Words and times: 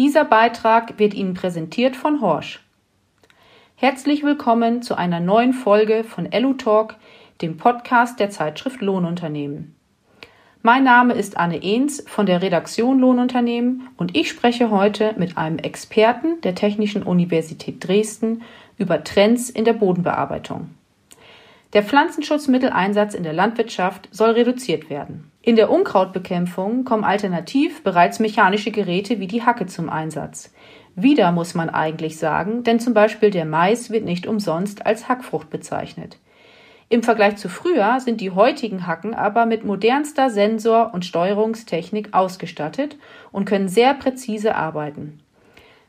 Dieser 0.00 0.24
Beitrag 0.24 0.98
wird 0.98 1.12
Ihnen 1.12 1.34
präsentiert 1.34 1.94
von 1.94 2.22
Horsch. 2.22 2.64
Herzlich 3.74 4.22
willkommen 4.22 4.80
zu 4.80 4.94
einer 4.94 5.20
neuen 5.20 5.52
Folge 5.52 6.04
von 6.04 6.32
Elu 6.32 6.54
Talk, 6.54 6.96
dem 7.42 7.58
Podcast 7.58 8.18
der 8.18 8.30
Zeitschrift 8.30 8.80
Lohnunternehmen. 8.80 9.76
Mein 10.62 10.84
Name 10.84 11.12
ist 11.12 11.36
Anne 11.36 11.62
Ehns 11.62 12.02
von 12.06 12.24
der 12.24 12.40
Redaktion 12.40 12.98
Lohnunternehmen 12.98 13.90
und 13.98 14.16
ich 14.16 14.30
spreche 14.30 14.70
heute 14.70 15.14
mit 15.18 15.36
einem 15.36 15.58
Experten 15.58 16.40
der 16.40 16.54
Technischen 16.54 17.02
Universität 17.02 17.86
Dresden 17.86 18.40
über 18.78 19.04
Trends 19.04 19.50
in 19.50 19.66
der 19.66 19.74
Bodenbearbeitung. 19.74 20.70
Der 21.74 21.82
Pflanzenschutzmitteleinsatz 21.82 23.12
in 23.12 23.22
der 23.22 23.34
Landwirtschaft 23.34 24.08
soll 24.12 24.30
reduziert 24.30 24.88
werden. 24.88 25.29
In 25.42 25.56
der 25.56 25.70
Unkrautbekämpfung 25.70 26.84
kommen 26.84 27.02
alternativ 27.02 27.82
bereits 27.82 28.18
mechanische 28.18 28.70
Geräte 28.70 29.20
wie 29.20 29.26
die 29.26 29.42
Hacke 29.42 29.64
zum 29.66 29.88
Einsatz. 29.88 30.52
Wieder 30.94 31.32
muss 31.32 31.54
man 31.54 31.70
eigentlich 31.70 32.18
sagen, 32.18 32.62
denn 32.62 32.78
zum 32.78 32.92
Beispiel 32.92 33.30
der 33.30 33.46
Mais 33.46 33.90
wird 33.90 34.04
nicht 34.04 34.26
umsonst 34.26 34.84
als 34.84 35.08
Hackfrucht 35.08 35.48
bezeichnet. 35.48 36.18
Im 36.90 37.02
Vergleich 37.02 37.36
zu 37.36 37.48
früher 37.48 38.00
sind 38.00 38.20
die 38.20 38.32
heutigen 38.32 38.86
Hacken 38.86 39.14
aber 39.14 39.46
mit 39.46 39.64
modernster 39.64 40.28
Sensor- 40.28 40.92
und 40.92 41.06
Steuerungstechnik 41.06 42.12
ausgestattet 42.12 42.98
und 43.32 43.44
können 43.46 43.68
sehr 43.68 43.94
präzise 43.94 44.56
arbeiten. 44.56 45.20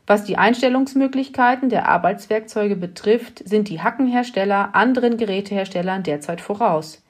Was 0.06 0.24
die 0.24 0.38
Einstellungsmöglichkeiten 0.38 1.68
der 1.68 1.88
Arbeitswerkzeuge 1.88 2.76
betrifft, 2.76 3.46
sind 3.46 3.68
die 3.68 3.82
Hackenhersteller 3.82 4.74
anderen 4.74 5.16
Geräteherstellern 5.16 6.04
derzeit 6.04 6.40
voraus. 6.40 7.01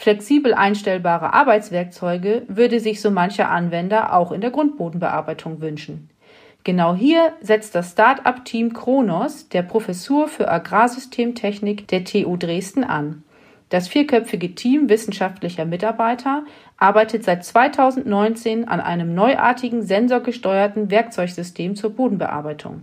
Flexibel 0.00 0.54
einstellbare 0.54 1.34
Arbeitswerkzeuge 1.34 2.42
würde 2.46 2.78
sich 2.78 3.00
so 3.00 3.10
mancher 3.10 3.50
Anwender 3.50 4.12
auch 4.14 4.30
in 4.30 4.40
der 4.40 4.52
Grundbodenbearbeitung 4.52 5.60
wünschen. 5.60 6.08
Genau 6.62 6.94
hier 6.94 7.32
setzt 7.40 7.74
das 7.74 7.90
Start-up-Team 7.90 8.74
Kronos 8.74 9.48
der 9.48 9.62
Professur 9.62 10.28
für 10.28 10.48
Agrarsystemtechnik 10.48 11.88
der 11.88 12.04
TU 12.04 12.36
Dresden 12.36 12.84
an. 12.84 13.24
Das 13.70 13.88
vierköpfige 13.88 14.54
Team 14.54 14.88
wissenschaftlicher 14.88 15.64
Mitarbeiter 15.64 16.44
arbeitet 16.76 17.24
seit 17.24 17.44
2019 17.44 18.68
an 18.68 18.78
einem 18.78 19.16
neuartigen 19.16 19.82
sensorgesteuerten 19.82 20.92
Werkzeugsystem 20.92 21.74
zur 21.74 21.90
Bodenbearbeitung. 21.90 22.82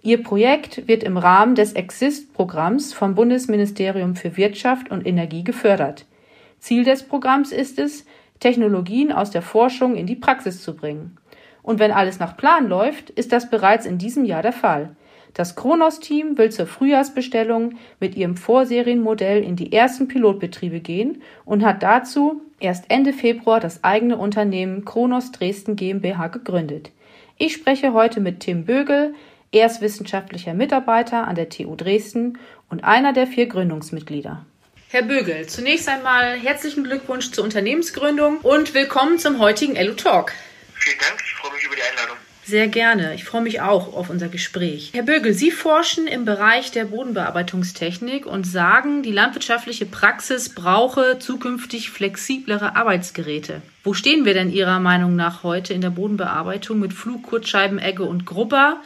Ihr 0.00 0.22
Projekt 0.22 0.88
wird 0.88 1.02
im 1.02 1.18
Rahmen 1.18 1.56
des 1.56 1.74
Exist-Programms 1.74 2.94
vom 2.94 3.14
Bundesministerium 3.14 4.16
für 4.16 4.38
Wirtschaft 4.38 4.90
und 4.90 5.06
Energie 5.06 5.44
gefördert. 5.44 6.06
Ziel 6.58 6.84
des 6.84 7.02
Programms 7.02 7.52
ist 7.52 7.78
es, 7.78 8.04
Technologien 8.40 9.12
aus 9.12 9.30
der 9.30 9.42
Forschung 9.42 9.96
in 9.96 10.06
die 10.06 10.16
Praxis 10.16 10.62
zu 10.62 10.76
bringen. 10.76 11.16
Und 11.62 11.78
wenn 11.78 11.90
alles 11.90 12.18
nach 12.18 12.36
Plan 12.36 12.68
läuft, 12.68 13.10
ist 13.10 13.32
das 13.32 13.50
bereits 13.50 13.84
in 13.84 13.98
diesem 13.98 14.24
Jahr 14.24 14.42
der 14.42 14.52
Fall. 14.52 14.96
Das 15.34 15.54
Kronos-Team 15.54 16.38
will 16.38 16.50
zur 16.50 16.66
Frühjahrsbestellung 16.66 17.74
mit 18.00 18.16
ihrem 18.16 18.36
Vorserienmodell 18.36 19.42
in 19.42 19.56
die 19.56 19.72
ersten 19.72 20.08
Pilotbetriebe 20.08 20.80
gehen 20.80 21.22
und 21.44 21.64
hat 21.64 21.82
dazu 21.82 22.42
erst 22.58 22.86
Ende 22.88 23.12
Februar 23.12 23.60
das 23.60 23.84
eigene 23.84 24.16
Unternehmen 24.16 24.84
Kronos 24.84 25.30
Dresden 25.32 25.76
GmbH 25.76 26.28
gegründet. 26.28 26.90
Ich 27.36 27.52
spreche 27.52 27.92
heute 27.92 28.20
mit 28.20 28.40
Tim 28.40 28.64
Bögel. 28.64 29.14
Er 29.52 29.66
ist 29.66 29.80
wissenschaftlicher 29.80 30.54
Mitarbeiter 30.54 31.28
an 31.28 31.36
der 31.36 31.48
TU 31.48 31.76
Dresden 31.76 32.38
und 32.68 32.82
einer 32.82 33.12
der 33.12 33.26
vier 33.26 33.46
Gründungsmitglieder. 33.46 34.44
Herr 34.90 35.02
Bögel, 35.02 35.46
zunächst 35.46 35.86
einmal 35.86 36.38
herzlichen 36.38 36.82
Glückwunsch 36.82 37.30
zur 37.32 37.44
Unternehmensgründung 37.44 38.38
und 38.38 38.72
willkommen 38.72 39.18
zum 39.18 39.38
heutigen 39.38 39.76
Elu 39.76 39.92
Talk. 39.92 40.32
Vielen 40.76 40.96
Dank, 40.98 41.20
ich 41.22 41.34
freue 41.34 41.52
mich 41.52 41.64
über 41.66 41.76
die 41.76 41.82
Einladung. 41.82 42.16
Sehr 42.46 42.68
gerne. 42.68 43.14
Ich 43.14 43.24
freue 43.24 43.42
mich 43.42 43.60
auch 43.60 43.94
auf 43.94 44.08
unser 44.08 44.28
Gespräch. 44.28 44.92
Herr 44.94 45.02
Bögel, 45.02 45.34
Sie 45.34 45.50
forschen 45.50 46.06
im 46.06 46.24
Bereich 46.24 46.70
der 46.70 46.86
Bodenbearbeitungstechnik 46.86 48.24
und 48.24 48.44
sagen, 48.44 49.02
die 49.02 49.12
landwirtschaftliche 49.12 49.84
Praxis 49.84 50.54
brauche 50.54 51.18
zukünftig 51.18 51.90
flexiblere 51.90 52.74
Arbeitsgeräte. 52.74 53.60
Wo 53.84 53.92
stehen 53.92 54.24
wir 54.24 54.32
denn 54.32 54.50
Ihrer 54.50 54.80
Meinung 54.80 55.16
nach 55.16 55.42
heute 55.42 55.74
in 55.74 55.82
der 55.82 55.90
Bodenbearbeitung 55.90 56.78
mit 56.78 56.94
Flug, 56.94 57.24
Kurzscheiben, 57.24 57.78
Egge 57.78 58.04
und 58.04 58.24
Grubber? 58.24 58.80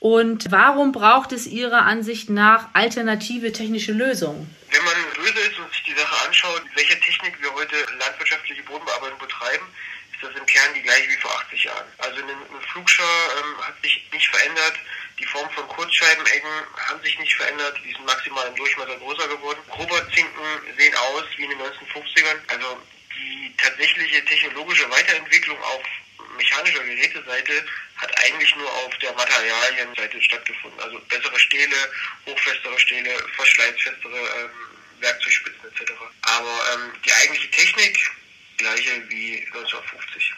Und 0.00 0.50
warum 0.50 0.92
braucht 0.92 1.30
es 1.32 1.46
Ihrer 1.46 1.84
Ansicht 1.84 2.30
nach 2.30 2.72
alternative 2.72 3.52
technische 3.52 3.92
Lösungen? 3.92 4.48
Wenn 4.70 4.82
man 4.82 4.94
böse 5.14 5.40
ist 5.40 5.58
und 5.58 5.70
sich 5.72 5.82
die 5.84 5.94
Sache 5.94 6.26
anschaut, 6.26 6.62
welche 6.74 6.98
Technik 7.00 7.36
wir 7.42 7.52
heute 7.52 7.76
landwirtschaftliche 7.98 8.62
Bodenbearbeitung 8.62 9.18
betreiben, 9.18 9.66
ist 10.14 10.22
das 10.22 10.40
im 10.40 10.46
Kern 10.46 10.72
die 10.74 10.80
gleiche 10.80 11.10
wie 11.10 11.20
vor 11.20 11.30
80 11.44 11.64
Jahren. 11.64 11.84
Also 11.98 12.16
eine, 12.16 12.32
Flugschar 12.72 13.04
ähm, 13.04 13.66
hat 13.66 13.74
sich 13.82 14.08
nicht 14.10 14.26
verändert. 14.28 14.74
Die 15.18 15.26
Form 15.26 15.50
von 15.50 15.68
Kurzscheibeneggen 15.68 16.50
haben 16.88 17.02
sich 17.02 17.18
nicht 17.18 17.36
verändert. 17.36 17.76
Die 17.84 17.92
sind 17.92 18.06
maximal 18.06 18.46
im 18.48 18.56
Durchmesser 18.56 18.96
größer 18.96 19.28
geworden. 19.28 19.60
Gruberzinken 19.68 20.48
sehen 20.78 20.94
aus 20.96 21.24
wie 21.36 21.44
in 21.44 21.50
den 21.50 21.58
1950ern. 21.60 22.40
Also 22.48 22.80
die 23.18 23.54
tatsächliche 23.58 24.24
technologische 24.24 24.90
Weiterentwicklung 24.90 25.60
auf 25.62 25.82
mechanischer 26.40 26.82
Geräteseite 26.84 27.64
hat 27.96 28.18
eigentlich 28.18 28.56
nur 28.56 28.70
auf 28.70 28.96
der 28.98 29.12
Materialienseite 29.12 30.22
stattgefunden. 30.22 30.80
Also 30.80 30.98
bessere 31.08 31.38
Stähle, 31.38 31.76
hochfestere 32.26 32.78
Stähle, 32.80 33.10
verschleißfestere 33.36 34.18
ähm, 34.18 34.50
Werkzeugspitzen 35.00 35.68
etc. 35.70 35.92
Aber 36.22 36.60
ähm, 36.74 36.92
die 37.04 37.12
eigentliche 37.12 37.50
Technik 37.50 37.98
gleiche 38.56 39.08
wie 39.08 39.40
1950. 39.52 40.32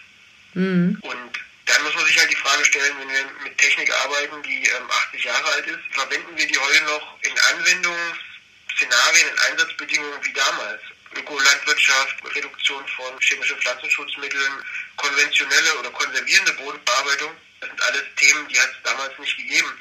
Mhm. 0.54 0.98
Und 1.02 1.40
dann 1.66 1.82
muss 1.84 1.94
man 1.94 2.04
sich 2.06 2.18
halt 2.18 2.30
die 2.30 2.36
Frage 2.36 2.64
stellen, 2.64 2.94
wenn 3.00 3.08
wir 3.08 3.24
mit 3.44 3.56
Technik 3.58 3.90
arbeiten, 4.04 4.42
die 4.42 4.64
ähm, 4.64 4.90
80 4.90 5.24
Jahre 5.24 5.52
alt 5.52 5.66
ist, 5.66 5.80
verwenden 5.92 6.36
wir 6.36 6.46
die 6.46 6.58
heute 6.58 6.84
noch 6.84 7.18
in 7.22 7.38
Anwendungsszenarien, 7.38 9.28
in 9.28 9.38
Einsatzbedingungen 9.50 10.24
wie 10.24 10.32
damals? 10.32 10.82
Ökolandwirtschaft, 11.16 12.16
Reduktion 12.34 12.86
von 12.96 13.18
chemischen 13.20 13.58
Pflanzenschutzmitteln, 13.60 14.64
konventionelle 14.96 15.78
oder 15.78 15.90
konservierende 15.90 16.52
Bodenbearbeitung, 16.54 17.32
das 17.60 17.70
sind 17.70 17.82
alles 17.82 18.04
Themen, 18.16 18.48
die 18.48 18.58
hat 18.58 18.70
es 18.70 18.82
damals 18.82 19.18
nicht 19.18 19.36
gegeben. 19.36 19.72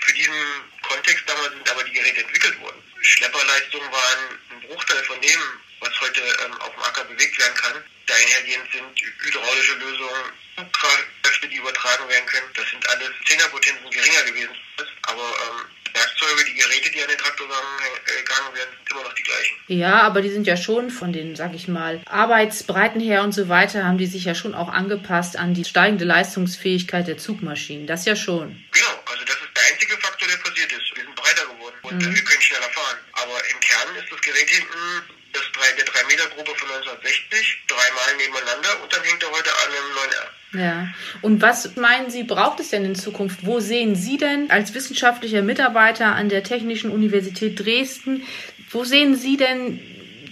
Für 0.00 0.12
diesen 0.12 0.34
Kontext 0.82 1.24
damals 1.28 1.52
sind 1.52 1.68
aber 1.70 1.82
die 1.84 1.92
Geräte 1.92 2.20
entwickelt 2.20 2.60
worden. 2.60 2.82
Schlepperleistungen 3.00 3.90
waren 3.90 4.38
ein 4.50 4.60
Bruchteil 4.68 5.02
von 5.04 5.20
dem, 5.20 5.40
was 5.80 6.00
heute 6.00 6.20
ähm, 6.20 6.60
auf 6.60 6.74
dem 6.74 6.82
Acker 6.82 7.04
bewegt 7.04 7.38
werden 7.38 7.54
kann. 7.56 7.84
Dahinhergehend 8.06 8.70
sind 8.72 9.00
hydraulische 9.22 9.74
Lösungen, 9.74 10.32
Zugkräfte, 10.56 11.48
die 11.48 11.56
übertragen 11.56 12.08
werden 12.08 12.26
können. 12.26 12.50
Das 12.54 12.68
sind 12.70 12.88
alles 12.88 13.10
Zehnerpotenzen 13.26 13.90
geringer 13.90 14.22
gewesen. 14.24 14.54
Aber 15.02 15.22
ähm, 15.22 15.66
Werkzeuge, 15.94 16.44
die 16.44 16.54
Geräte, 16.54 16.90
die 16.90 17.02
an 17.02 17.08
den 17.08 17.18
Traktor 17.18 17.46
gegangen 17.46 18.54
werden, 18.54 18.70
sind 18.76 18.90
immer 18.90 19.02
noch 19.04 19.14
die 19.14 19.22
gleichen. 19.22 19.56
Ja, 19.68 20.02
aber 20.02 20.22
die 20.22 20.30
sind 20.30 20.46
ja 20.46 20.56
schon 20.56 20.90
von 20.90 21.12
den, 21.12 21.36
sag 21.36 21.54
ich 21.54 21.68
mal, 21.68 22.02
Arbeitsbreiten 22.06 23.00
her 23.00 23.22
und 23.22 23.32
so 23.32 23.48
weiter, 23.48 23.84
haben 23.84 23.98
die 23.98 24.06
sich 24.06 24.24
ja 24.24 24.34
schon 24.34 24.54
auch 24.54 24.68
angepasst 24.68 25.38
an 25.38 25.54
die 25.54 25.64
steigende 25.64 26.04
Leistungsfähigkeit 26.04 27.06
der 27.06 27.18
Zugmaschinen. 27.18 27.86
Das 27.86 28.04
ja 28.04 28.16
schon. 28.16 28.62
Genau, 28.72 28.94
also 29.06 29.24
das 29.24 29.36
ist 29.36 29.56
der 29.56 29.62
einzige 29.72 29.96
Faktor, 29.98 30.28
der 30.28 30.36
passiert 30.36 30.72
ist. 30.72 30.96
Wir 30.96 31.04
sind 31.04 31.14
breiter 31.14 31.46
geworden 31.46 31.76
und 31.82 31.96
mhm. 31.96 32.14
wir 32.14 32.24
können 32.24 32.42
schneller 32.42 32.70
fahren. 32.70 32.98
Aber 33.12 33.36
im 33.52 33.60
Kern 33.60 33.96
ist 33.96 34.12
das 34.12 34.20
Gerät 34.20 34.48
hinten 34.48 35.23
das 35.34 35.44
3, 35.52 35.72
der 35.76 35.86
3-Meter-Gruppe 35.86 36.54
von 36.56 36.70
1960, 36.70 37.64
dreimal 37.68 38.16
nebeneinander 38.16 38.82
und 38.82 38.92
dann 38.92 39.02
hängt 39.02 39.22
er 39.22 39.30
heute 39.30 39.50
an 39.50 39.70
einem 39.70 39.90
9R. 39.98 40.34
Ja. 40.54 40.88
Und 41.20 41.42
was 41.42 41.76
meinen 41.76 42.10
Sie, 42.10 42.22
braucht 42.22 42.60
es 42.60 42.70
denn 42.70 42.84
in 42.84 42.94
Zukunft? 42.94 43.44
Wo 43.44 43.60
sehen 43.60 43.96
Sie 43.96 44.16
denn 44.16 44.50
als 44.50 44.72
wissenschaftlicher 44.74 45.42
Mitarbeiter 45.42 46.14
an 46.14 46.28
der 46.28 46.44
Technischen 46.44 46.90
Universität 46.90 47.58
Dresden, 47.58 48.26
wo 48.70 48.84
sehen 48.84 49.16
Sie 49.16 49.36
denn 49.36 49.80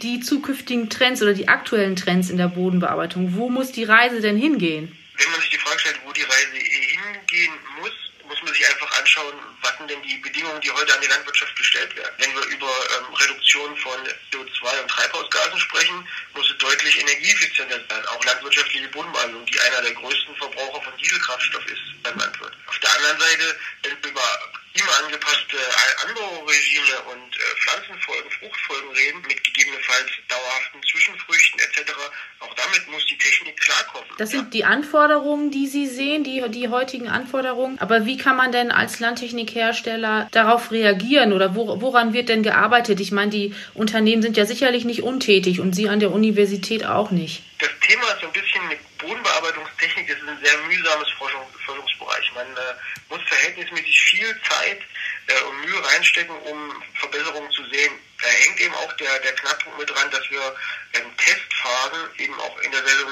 die 0.03 0.21
zukünftigen 0.21 0.91
Trends 0.91 1.23
oder 1.23 1.35
die 1.35 1.49
aktuellen 1.49 1.97
Trends 1.97 2.31
in 2.31 2.37
der 2.37 2.49
Bodenbearbeitung? 2.49 3.37
Wo 3.37 3.49
muss 3.49 3.73
die 3.73 3.85
Reise 3.85 4.21
denn 4.21 4.37
hingehen? 4.37 4.97
Wenn 5.17 5.31
man 5.31 5.41
sich 5.41 5.51
die 5.51 5.59
Frage 5.59 5.79
stellt, 5.79 6.01
wo 6.05 6.13
die 6.13 6.23
Reise 6.23 6.57
hingehen 6.57 7.55
muss, 7.81 7.93
muss 8.29 8.43
man 8.43 8.53
sich 8.53 8.69
einfach 8.69 8.99
anschauen, 8.99 9.35
sind 9.79 9.91
denn 9.91 10.03
die 10.03 10.17
Bedingungen, 10.19 10.61
die 10.61 10.71
heute 10.71 10.95
an 10.95 11.01
die 11.01 11.09
Landwirtschaft 11.09 11.55
gestellt 11.57 11.95
werden. 11.97 12.15
Wenn 12.19 12.35
wir 12.35 12.45
über 12.47 12.67
ähm, 12.67 13.15
Reduktion 13.15 13.77
von 13.77 13.99
CO2 14.33 14.83
und 14.83 14.89
Treibhausgasen 14.89 15.61
sprechen, 15.61 16.09
muss 16.35 16.51
es 16.51 16.59
deutlich 16.59 17.01
energieeffizienter 17.01 17.81
sein. 17.89 18.07
Auch 18.07 18.25
landwirtschaftliche 18.25 18.89
Bodenbehandlung, 18.89 19.45
die 19.47 19.61
einer 19.61 19.83
der 19.83 19.93
größten 19.93 20.37
Verbraucher 20.37 20.83
von 20.83 20.97
Dieselkraftstoff 20.97 21.67
ist 21.67 22.03
beim 22.03 22.19
Landwirt. 22.19 22.53
Auf 22.67 22.79
der 22.79 22.93
anderen 22.97 23.21
Seite, 23.21 23.57
wenn 23.83 24.03
wir 24.03 24.11
über 24.11 24.53
klimaangepasste 24.75 25.59
Anbauregime 26.07 26.97
und 27.13 27.37
äh, 27.37 27.41
Pflanzenfolgen, 27.61 28.31
Fruchtfolgen 28.31 28.91
reden, 28.91 29.23
mit 29.23 29.45
gegebenenfalls 29.45 30.09
dauerhaften 30.29 30.81
Zwischenfrüchten 30.91 31.61
etc., 31.61 31.93
auch 32.41 32.55
damit 32.55 32.89
muss 32.89 33.05
die 33.07 33.19
Technik 33.19 33.57
klarkommen. 33.61 34.09
Das 34.19 34.31
sind 34.31 34.45
ja. 34.45 34.51
die 34.51 34.65
Anforderungen, 34.65 35.51
die 35.51 35.67
Sie 35.67 35.87
sehen, 35.87 36.25
die, 36.25 36.43
die 36.49 36.69
heutigen 36.69 37.09
Anforderungen. 37.09 37.79
Aber 37.79 38.07
wie 38.07 38.17
kann 38.17 38.37
man 38.37 38.53
denn 38.53 38.71
als 38.71 39.01
Landtechnikhersteller 39.01 40.29
darauf 40.33 40.71
reagieren 40.71 41.33
oder 41.33 41.55
wo, 41.55 41.81
woran 41.81 42.13
wird 42.13 42.29
denn 42.29 42.43
gearbeitet? 42.43 43.01
Ich 43.01 43.13
meine, 43.13 43.31
die 43.31 43.55
Unternehmen 43.75 44.23
sind 44.23 44.37
ja 44.37 44.47
sicherlich 44.47 44.85
nicht 44.85 45.03
untätig 45.03 45.61
und 45.61 45.75
Sie 45.75 45.89
an 45.89 46.01
der 46.01 46.11
Universität 46.11 46.85
auch 46.85 47.11
nicht. 47.11 47.43
Das 47.59 47.71
Thema 47.81 48.03
ist 48.13 48.25
ein 48.25 48.33
bisschen 48.33 48.63
eine 48.63 48.79
Bodenbearbeitungstechnik, 49.03 50.09
das 50.09 50.19
ist 50.19 50.29
ein 50.29 50.39
sehr 50.43 50.57
mühsames 50.59 51.11
Forschung, 51.19 51.47
Forschungsbereich. 51.67 52.13
Bereich. 52.13 52.33
Man 52.35 52.47
äh, 52.57 52.75
muss 53.09 53.23
verhältnismäßig 53.29 54.01
viel 54.01 54.41
Zeit 54.49 54.81
äh, 55.27 55.43
und 55.43 55.61
Mühe 55.61 55.85
reinstecken, 55.85 56.37
um 56.37 56.83
Verbesserungen 56.95 57.51
zu 57.53 57.65
sehen. 57.71 57.93
Da 58.21 58.29
hängt 58.29 58.61
eben 58.61 58.75
auch 58.75 58.93
der, 58.95 59.19
der 59.21 59.35
Knackpunkt 59.35 59.79
mit 59.79 59.91
dran, 59.91 60.11
dass 60.11 60.31
wir 60.31 60.55
ähm, 60.95 61.17
Testphasen 61.17 62.09
eben 62.19 62.39
auch 62.41 62.59
in 62.61 62.71
der 62.71 62.83
Saison, 62.85 63.09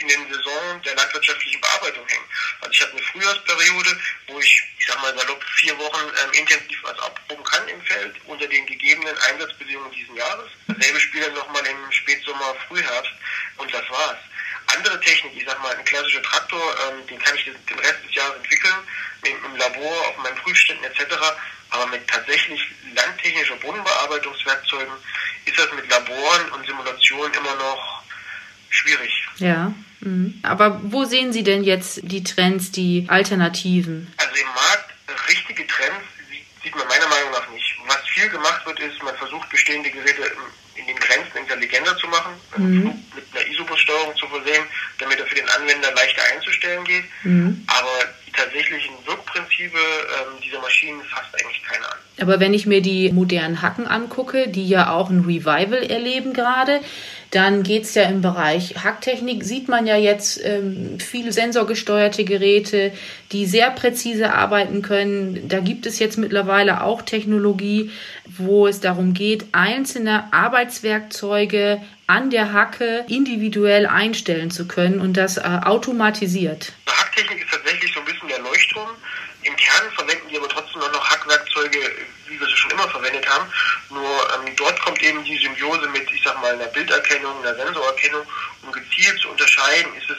in 0.00 0.08
den 0.08 0.32
Saison 0.32 0.82
der 0.84 0.94
landwirtschaftlichen 0.94 1.60
Bearbeitung 1.60 2.06
hängen. 2.06 2.24
Also 2.60 2.72
ich 2.72 2.80
habe 2.82 2.92
eine 2.92 3.02
Frühjahrsperiode, 3.02 4.00
wo 4.28 4.38
ich, 4.38 4.62
ich 4.78 4.86
sag 4.86 5.00
mal 5.02 5.16
salopp, 5.18 5.42
vier 5.56 5.76
Wochen 5.78 6.12
ähm, 6.22 6.32
intensiv 6.32 6.78
was 6.82 6.98
abproben 7.00 7.44
kann 7.44 7.66
im 7.68 7.82
Feld 7.82 8.14
unter 8.26 8.46
den 8.46 8.66
gegebenen 8.66 9.16
Einsatzbedingungen 9.18 9.90
diesen 9.92 10.16
Jahres. 10.16 10.50
Dasselbe 10.68 11.00
spielt 11.00 11.26
dann 11.26 11.34
nochmal 11.34 11.66
im 11.66 11.92
Spätsommer, 11.92 12.54
Frühherbst 12.68 13.12
und 13.56 13.72
das 13.74 13.88
war's 13.90 14.18
andere 14.76 15.00
Technik, 15.00 15.32
ich 15.36 15.44
sag 15.46 15.60
mal, 15.62 15.74
ein 15.74 15.84
klassischer 15.84 16.22
Traktor, 16.22 16.60
ähm, 16.60 17.06
den 17.06 17.18
kann 17.18 17.34
ich 17.36 17.44
den 17.44 17.78
Rest 17.78 18.04
des 18.06 18.14
Jahres 18.14 18.36
entwickeln, 18.36 18.74
im, 19.22 19.56
Labor, 19.56 20.08
auf 20.08 20.16
meinen 20.22 20.36
Prüfständen 20.36 20.84
etc. 20.84 21.14
Aber 21.70 21.86
mit 21.86 22.06
tatsächlich 22.06 22.60
landtechnischer 22.94 23.56
Bodenbearbeitungswerkzeugen 23.56 24.94
ist 25.46 25.58
das 25.58 25.72
mit 25.72 25.88
Laboren 25.90 26.50
und 26.52 26.66
Simulationen 26.66 27.32
immer 27.34 27.54
noch 27.56 28.02
schwierig. 28.70 29.26
Ja. 29.36 29.72
Mhm. 30.00 30.40
Aber 30.42 30.80
wo 30.82 31.04
sehen 31.04 31.32
Sie 31.32 31.42
denn 31.42 31.64
jetzt 31.64 32.00
die 32.02 32.22
Trends, 32.22 32.70
die 32.70 33.06
Alternativen? 33.08 34.12
Also 34.16 34.34
im 34.34 34.46
Markt 34.48 34.90
richtige 35.28 35.66
Trends 35.66 36.04
sieht 36.62 36.76
man 36.76 36.86
meiner 36.88 37.08
Meinung 37.08 37.30
nach 37.32 37.48
nicht. 37.50 37.76
Was 37.86 38.06
viel 38.08 38.28
gemacht 38.28 38.64
wird, 38.66 38.80
ist, 38.80 39.02
man 39.02 39.16
versucht 39.16 39.48
bestehende 39.50 39.90
Geräte 39.90 40.32
in 40.74 40.86
den 40.86 40.96
Grenzen 40.96 41.38
intelligenter 41.38 41.96
zu 41.98 42.08
machen, 42.08 42.32
mhm. 42.56 43.04
mit 43.14 43.24
einer 43.32 43.43
Isobus-Steuerung 43.64 44.16
zu 44.16 44.26
versehen, 44.26 44.64
damit 44.98 45.18
er 45.18 45.26
für 45.26 45.34
den 45.34 45.48
Anwender 45.48 45.92
leichter 45.94 46.22
einzustellen 46.34 46.84
geht. 46.84 47.04
Mhm. 47.22 47.64
Aber 47.66 48.08
die 48.26 48.32
tatsächlichen 48.32 48.94
Wirkprinzipe 49.06 49.78
ähm, 49.78 50.40
dieser 50.42 50.60
Maschinen 50.60 51.00
fasst 51.02 51.34
eigentlich 51.34 51.62
keiner 51.62 51.86
an. 51.86 51.98
Aber 52.20 52.40
wenn 52.40 52.54
ich 52.54 52.66
mir 52.66 52.80
die 52.80 53.12
modernen 53.12 53.60
Hacken 53.60 53.86
angucke, 53.86 54.48
die 54.48 54.68
ja 54.68 54.90
auch 54.90 55.10
ein 55.10 55.20
Revival 55.20 55.82
erleben 55.82 56.32
gerade, 56.32 56.80
dann 57.34 57.64
geht 57.64 57.82
es 57.82 57.94
ja 57.94 58.04
im 58.04 58.20
Bereich 58.20 58.84
Hacktechnik, 58.84 59.44
sieht 59.44 59.68
man 59.68 59.86
ja 59.86 59.96
jetzt 59.96 60.40
ähm, 60.44 60.98
viele 61.00 61.32
sensorgesteuerte 61.32 62.24
Geräte, 62.24 62.92
die 63.32 63.46
sehr 63.46 63.70
präzise 63.70 64.32
arbeiten 64.32 64.82
können. 64.82 65.48
Da 65.48 65.58
gibt 65.58 65.86
es 65.86 65.98
jetzt 65.98 66.16
mittlerweile 66.16 66.82
auch 66.82 67.02
Technologie, 67.02 67.90
wo 68.26 68.68
es 68.68 68.80
darum 68.80 69.14
geht, 69.14 69.46
einzelne 69.52 70.32
Arbeitswerkzeuge 70.32 71.80
an 72.06 72.30
der 72.30 72.52
Hacke 72.52 73.04
individuell 73.08 73.86
einstellen 73.86 74.50
zu 74.50 74.68
können 74.68 75.00
und 75.00 75.16
das 75.16 75.38
äh, 75.38 75.40
automatisiert. 75.42 76.72
Hacktechnik 76.86 77.42
ist 77.42 77.50
tatsächlich 77.50 77.92
so 77.92 78.00
ein 78.00 78.06
Leuchtturm. 78.74 78.96
Im 79.42 79.56
Kern 79.56 79.92
verwenden 79.92 80.28
die 80.28 80.36
aber 80.36 80.48
trotzdem 80.48 80.82
auch 80.82 80.92
noch 80.92 81.10
Hackwerkzeuge, 81.10 81.78
wie 82.26 82.40
wir 82.40 82.46
sie 82.46 82.56
schon 82.56 82.70
immer 82.70 82.88
verwendet 82.88 83.28
haben. 83.28 83.50
Nur 83.90 84.44
ähm, 84.46 84.56
dort 84.56 84.80
kommt 84.80 85.02
eben 85.02 85.22
die 85.24 85.38
Symbiose 85.38 85.86
mit, 85.88 86.10
ich 86.10 86.22
sag 86.22 86.40
mal, 86.40 86.54
einer 86.54 86.66
Bilderkennung, 86.66 87.38
einer 87.44 87.54
Sensorerkennung, 87.54 88.26
um 88.62 88.72
gezielt 88.72 89.20
zu 89.20 89.28
unterscheiden, 89.28 89.94
ist 89.96 90.10
es 90.10 90.18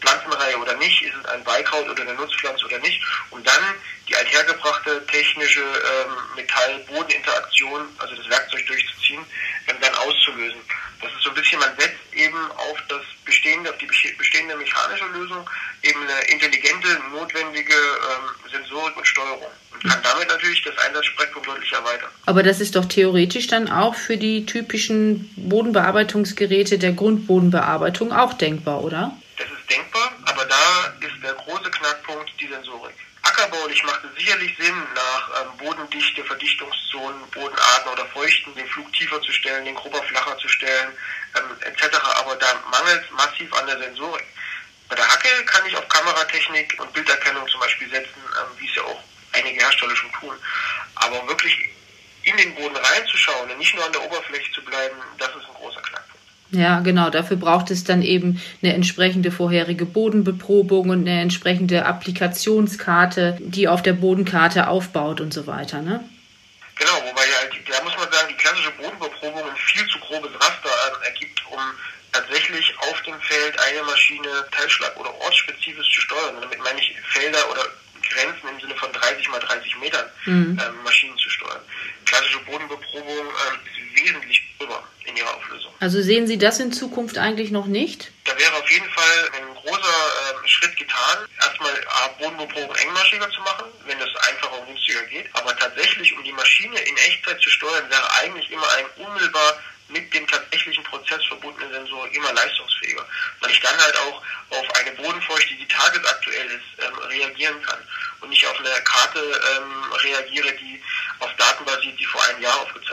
Pflanzenreihe 0.00 0.58
oder 0.58 0.74
nicht, 0.74 1.02
ist 1.02 1.14
es 1.18 1.24
ein 1.30 1.42
Beikraut 1.42 1.88
oder 1.88 2.02
eine 2.02 2.14
Nutzpflanze 2.14 2.66
oder 2.66 2.78
nicht, 2.80 3.02
um 3.30 3.42
dann 3.42 3.62
die 4.08 4.14
althergebrachte 4.14 5.04
technische 5.06 5.62
ähm, 5.62 6.12
Metall-Boden-Interaktion, 6.36 7.88
also 7.98 8.14
das 8.14 8.28
Werkzeug 8.28 8.66
durchzuziehen, 8.66 9.24
ähm, 9.68 9.76
dann 9.80 9.94
auszulösen. 9.94 10.60
Das 11.00 11.12
ist 11.12 11.22
so 11.22 11.30
ein 11.30 11.34
bisschen, 11.34 11.58
man 11.58 11.70
setzt 11.78 12.00
eben 12.14 12.50
auf 12.52 12.78
das 12.88 13.02
bestehende, 13.24 13.70
auf 13.70 13.78
die 13.78 13.86
bestehende 13.86 14.56
mechanische 14.56 15.06
Lösung 15.06 15.48
eben 15.82 16.00
eine 16.02 16.20
intelligente, 16.32 16.88
notwendige 17.12 17.74
ähm, 17.74 18.50
Sensorik 18.50 18.96
und 18.96 19.06
Steuerung 19.06 19.50
und 19.72 19.90
kann 19.90 20.02
damit 20.02 20.28
natürlich 20.28 20.62
das 20.62 20.76
Einsatzspektrum 20.78 21.42
deutlich 21.44 21.72
erweitern. 21.72 22.10
Aber 22.24 22.42
das 22.42 22.60
ist 22.60 22.76
doch 22.76 22.86
theoretisch 22.86 23.46
dann 23.46 23.70
auch 23.70 23.94
für 23.94 24.16
die 24.16 24.46
typischen 24.46 25.30
Bodenbearbeitungsgeräte 25.36 26.78
der 26.78 26.92
Grundbodenbearbeitung 26.92 28.12
auch 28.12 28.34
denkbar, 28.34 28.82
oder? 28.82 29.16
Das 29.36 29.46
ist 29.46 29.70
denkbar, 29.70 30.12
aber 30.24 30.44
da 30.44 30.94
ist 31.06 31.22
der 31.22 31.34
große 31.34 31.70
Knackpunkt 31.70 32.30
die 32.40 32.48
Sensorik. 32.48 32.94
Ackerbaulich 33.36 33.82
macht 33.82 34.00
es 34.04 34.18
sicherlich 34.18 34.56
Sinn, 34.58 34.82
nach 34.94 35.42
ähm, 35.42 35.56
Bodendichte, 35.58 36.24
Verdichtungszonen, 36.24 37.20
Bodenarten 37.30 37.92
oder 37.92 38.06
Feuchten 38.06 38.54
den 38.54 38.66
Flug 38.68 38.90
tiefer 38.94 39.20
zu 39.20 39.30
stellen, 39.30 39.66
den 39.66 39.74
Grubber 39.74 40.02
flacher 40.04 40.38
zu 40.38 40.48
stellen, 40.48 40.96
ähm, 41.36 41.56
etc. 41.60 41.98
Aber 42.16 42.34
da 42.36 42.46
mangelt 42.70 43.04
es 43.04 43.10
massiv 43.10 43.52
an 43.52 43.66
der 43.66 43.78
Sensorik. 43.78 44.24
Bei 44.88 44.94
der 44.94 45.06
Hacke 45.06 45.44
kann 45.44 45.66
ich 45.66 45.76
auf 45.76 45.86
Kameratechnik 45.88 46.80
und 46.80 46.90
Bilderkennung 46.94 47.46
zum 47.48 47.60
Beispiel 47.60 47.90
setzen, 47.90 48.22
ähm, 48.40 48.58
wie 48.58 48.68
es 48.68 48.74
ja 48.74 48.82
auch 48.84 49.02
einige 49.32 49.60
Hersteller 49.60 49.96
schon 49.96 50.12
tun. 50.12 50.36
Aber 50.94 51.28
wirklich 51.28 51.54
in 52.22 52.36
den 52.38 52.54
Boden 52.54 52.76
reinzuschauen 52.76 53.50
und 53.50 53.58
nicht 53.58 53.74
nur 53.74 53.84
an 53.84 53.92
der 53.92 54.02
Oberfläche 54.02 54.50
zu 54.52 54.64
bleiben, 54.64 54.96
das 55.18 55.28
ist 55.28 55.46
ein 55.46 55.54
großer 55.54 55.82
Knackpunkt. 55.82 56.15
Ja, 56.50 56.80
genau. 56.80 57.10
Dafür 57.10 57.36
braucht 57.36 57.70
es 57.70 57.84
dann 57.84 58.02
eben 58.02 58.40
eine 58.62 58.74
entsprechende 58.74 59.30
vorherige 59.32 59.84
Bodenbeprobung 59.84 60.90
und 60.90 61.00
eine 61.00 61.20
entsprechende 61.20 61.86
Applikationskarte, 61.86 63.38
die 63.40 63.68
auf 63.68 63.82
der 63.82 63.94
Bodenkarte 63.94 64.68
aufbaut 64.68 65.20
und 65.20 65.34
so 65.34 65.46
weiter, 65.46 65.82
ne? 65.82 66.04
Genau, 66.76 66.92
wobei 67.08 67.22
halt, 67.22 67.52
da 67.68 67.82
muss 67.82 67.96
man 67.96 68.12
sagen, 68.12 68.28
die 68.28 68.36
klassische 68.36 68.70
Bodenbeprobung 68.72 69.42
ein 69.42 69.56
viel 69.56 69.86
zu 69.88 69.98
grobes 69.98 70.30
Raster 70.34 70.68
äh, 70.68 71.06
ergibt, 71.06 71.42
um 71.50 71.58
tatsächlich 72.12 72.74
auf 72.78 73.00
dem 73.02 73.18
Feld 73.20 73.58
eine 73.58 73.82
Maschine 73.82 74.28
teilschlag- 74.52 74.96
oder 74.96 75.12
ortsspezifisch 75.20 75.94
zu 75.94 76.00
steuern. 76.02 76.36
damit 76.40 76.58
meine 76.62 76.78
ich 76.78 76.94
Felder 77.12 77.50
oder 77.50 77.62
Grenzen 78.08 78.48
im 78.48 78.60
Sinne 78.60 78.74
von 78.76 78.92
30 78.92 79.28
mal 79.30 79.40
30 79.40 79.78
Metern 79.78 80.06
mhm. 80.26 80.60
ähm, 80.60 80.82
Maschinen 80.84 81.16
zu 81.18 81.30
steuern. 81.30 81.60
Klassische 82.04 82.38
Bodenbeprobung 82.40 83.26
ähm, 83.26 83.58
ist 83.64 84.04
wesentlich 84.04 84.42
drüber 84.58 84.82
in 85.04 85.16
ihrer 85.16 85.34
Auflösung. 85.34 85.72
Also 85.86 86.02
sehen 86.02 86.26
Sie 86.26 86.36
das 86.36 86.58
in 86.58 86.72
Zukunft 86.72 87.16
eigentlich 87.16 87.52
noch 87.52 87.66
nicht? 87.66 88.10
Da 88.24 88.36
wäre 88.36 88.56
auf 88.56 88.68
jeden 88.68 88.90
Fall 88.90 89.30
ein 89.38 89.54
großer 89.54 89.78
ähm, 89.78 90.48
Schritt 90.48 90.76
getan, 90.76 91.18
erstmal 91.40 91.70
Bodenbeprobung 92.18 92.74
engmaschiger 92.74 93.30
zu 93.30 93.40
machen, 93.42 93.66
wenn 93.86 93.96
das 94.00 94.08
einfacher 94.28 94.58
und 94.58 94.66
günstiger 94.66 95.04
geht. 95.04 95.26
Aber 95.34 95.56
tatsächlich, 95.56 96.12
um 96.16 96.24
die 96.24 96.32
Maschine 96.32 96.76
in 96.80 96.96
Echtzeit 96.96 97.40
zu 97.40 97.50
steuern, 97.50 97.88
wäre 97.88 98.02
eigentlich 98.14 98.50
immer 98.50 98.68
ein 98.72 99.06
unmittelbar 99.06 99.62
mit 99.88 100.12
dem 100.12 100.26
tatsächlichen 100.26 100.82
Prozess 100.82 101.24
verbundene 101.26 101.72
Sensor 101.72 102.08
immer 102.12 102.32
leistungsfähiger, 102.32 103.06
weil 103.38 103.52
ich 103.52 103.60
dann 103.60 103.78
halt 103.78 103.96
auch 103.96 104.22
auf 104.50 104.74
eine 104.74 104.90
Bodenfeuchte, 104.90 105.54
die 105.54 105.68
tagesaktuell 105.68 106.46
ist, 106.46 106.84
ähm, 106.84 106.98
reagieren 106.98 107.62
kann 107.62 107.78
und 108.22 108.30
nicht 108.30 108.44
auf 108.44 108.58
eine 108.58 108.74
Karte 108.82 109.20
ähm, 109.20 109.92
reagiere, 109.92 110.52
die 110.54 110.82
auf 111.20 111.32
Daten 111.36 111.64
basiert, 111.64 111.96
die 111.96 112.06
vor 112.06 112.24
einem 112.24 112.42
Jahr 112.42 112.66
sind. 112.74 112.85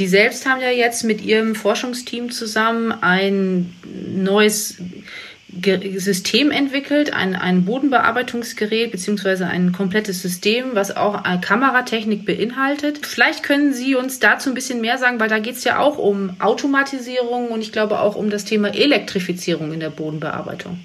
Sie 0.00 0.08
selbst 0.08 0.46
haben 0.46 0.62
ja 0.62 0.70
jetzt 0.70 1.04
mit 1.04 1.20
Ihrem 1.20 1.54
Forschungsteam 1.54 2.30
zusammen 2.30 2.90
ein 2.90 3.74
neues 3.84 4.78
System 5.98 6.50
entwickelt, 6.50 7.12
ein, 7.12 7.36
ein 7.36 7.66
Bodenbearbeitungsgerät 7.66 8.92
beziehungsweise 8.92 9.46
ein 9.46 9.72
komplettes 9.72 10.22
System, 10.22 10.70
was 10.72 10.96
auch 10.96 11.22
Kameratechnik 11.42 12.24
beinhaltet. 12.24 13.04
Vielleicht 13.04 13.42
können 13.42 13.74
Sie 13.74 13.94
uns 13.94 14.20
dazu 14.20 14.48
ein 14.48 14.54
bisschen 14.54 14.80
mehr 14.80 14.96
sagen, 14.96 15.20
weil 15.20 15.28
da 15.28 15.38
geht 15.38 15.56
es 15.56 15.64
ja 15.64 15.78
auch 15.78 15.98
um 15.98 16.40
Automatisierung 16.40 17.48
und 17.48 17.60
ich 17.60 17.70
glaube 17.70 18.00
auch 18.00 18.16
um 18.16 18.30
das 18.30 18.46
Thema 18.46 18.74
Elektrifizierung 18.74 19.70
in 19.74 19.80
der 19.80 19.90
Bodenbearbeitung. 19.90 20.78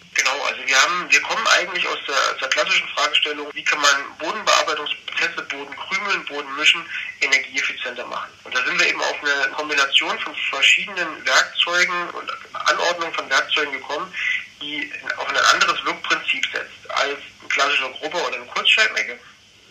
Wir 0.75 0.82
haben, 0.82 1.10
wir 1.10 1.22
kommen 1.22 1.48
eigentlich 1.48 1.88
aus 1.88 2.00
der, 2.05 2.15
aus 2.34 2.38
der 2.41 2.50
klassischen 2.50 2.86
Fragestellung, 2.89 3.50
wie 3.53 3.63
kann 3.63 3.79
man 3.79 4.17
Bodenbearbeitungsprozesse, 4.20 5.41
Bodenkrümeln, 5.44 6.25
Bodenmischen 6.25 6.86
energieeffizienter 7.22 8.05
machen. 8.08 8.29
Und 8.44 8.53
da 8.53 8.62
sind 8.65 8.77
wir 8.77 8.86
eben 8.86 9.00
auf 9.00 9.15
eine 9.24 9.53
Kombination 9.53 10.20
von 10.20 10.36
verschiedenen 10.50 11.25
Werkzeugen 11.25 12.10
und 12.10 12.29
Anordnungen 12.51 13.13
von 13.13 13.29
Werkzeugen 13.29 13.72
gekommen, 13.72 14.13
die 14.62 14.91
auf 15.15 15.29
ein 15.29 15.38
anderes 15.38 15.82
Wirkprinzip 15.86 16.46
setzt 16.51 16.91
als 16.91 17.20
ein 17.41 17.48
klassischer 17.48 17.89
Grubber 17.91 18.27
oder 18.27 18.36
eine 18.36 18.46
Kurzscheibenecke. 18.48 19.17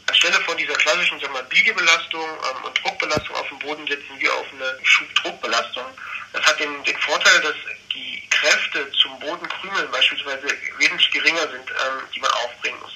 Anstelle 0.08 0.40
von 0.40 0.56
dieser 0.56 0.74
klassischen 0.74 1.20
Biegebelastung 1.50 2.22
ähm, 2.22 2.64
und 2.64 2.82
Druckbelastung 2.82 3.36
auf 3.36 3.48
dem 3.48 3.58
Boden 3.58 3.86
setzen 3.86 4.18
wir 4.18 4.32
auf 4.32 4.46
eine 4.54 4.78
Schubdruckbelastung. 4.82 5.84
Das 6.32 6.46
hat 6.46 6.58
den, 6.58 6.82
den 6.84 6.96
Vorteil, 6.96 7.40
dass 7.42 7.56
die 7.94 8.22
Kräfte 8.30 8.90
zum 9.02 9.18
Bodenkrümeln 9.20 9.90
beispielsweise 9.90 10.46
wesentlich 10.78 11.10
geringer 11.10 11.48
sind, 11.48 11.70
ähm, 11.70 12.02
die 12.14 12.20
man 12.20 12.30
aufbringen 12.30 12.80
muss. 12.80 12.92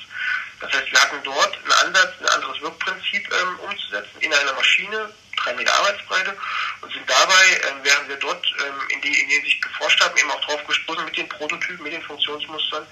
Das 0.61 0.73
heißt, 0.73 0.91
wir 0.91 1.01
hatten 1.01 1.23
dort 1.23 1.57
einen 1.57 1.73
Ansatz, 1.73 2.15
ein 2.21 2.27
anderes 2.27 2.61
Wirkprinzip 2.61 3.33
ähm, 3.33 3.59
umzusetzen 3.61 4.21
in 4.21 4.35
einer 4.35 4.53
Maschine, 4.55 5.13
drei 5.37 5.55
Meter 5.55 5.73
Arbeitsbreite 5.75 6.37
und 6.81 6.93
sind 6.93 7.09
dabei, 7.09 7.45
ähm, 7.71 7.79
während 7.83 8.09
wir 8.09 8.17
dort 8.17 8.45
ähm, 8.67 8.75
in, 8.89 9.01
die, 9.03 9.21
in 9.21 9.29
die 9.29 9.41
sich 9.43 9.61
geforscht 9.61 10.01
haben, 10.01 10.17
eben 10.17 10.31
auch 10.31 10.45
drauf 10.45 10.67
gestoßen 10.67 11.05
mit 11.05 11.17
den 11.17 11.29
Prototypen, 11.29 11.83
mit 11.85 11.93
den 11.93 12.03
Funktionsmustern, 12.03 12.87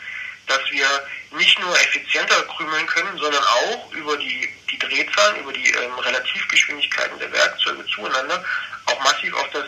dass 0.47 0.61
wir 0.71 0.87
nicht 1.33 1.59
nur 1.59 1.75
effizienter 1.77 2.41
krümeln 2.45 2.87
können, 2.87 3.19
sondern 3.19 3.43
auch 3.43 3.93
über 3.93 4.17
die, 4.17 4.49
die 4.71 4.79
Drehzahlen, 4.79 5.41
über 5.41 5.53
die 5.53 5.71
ähm, 5.71 5.99
Relativgeschwindigkeiten 5.99 7.19
der 7.19 7.33
Werkzeuge 7.33 7.85
zueinander 7.87 8.45
auch 8.87 9.01
massiv 9.03 9.35
auf 9.35 9.51
das 9.51 9.67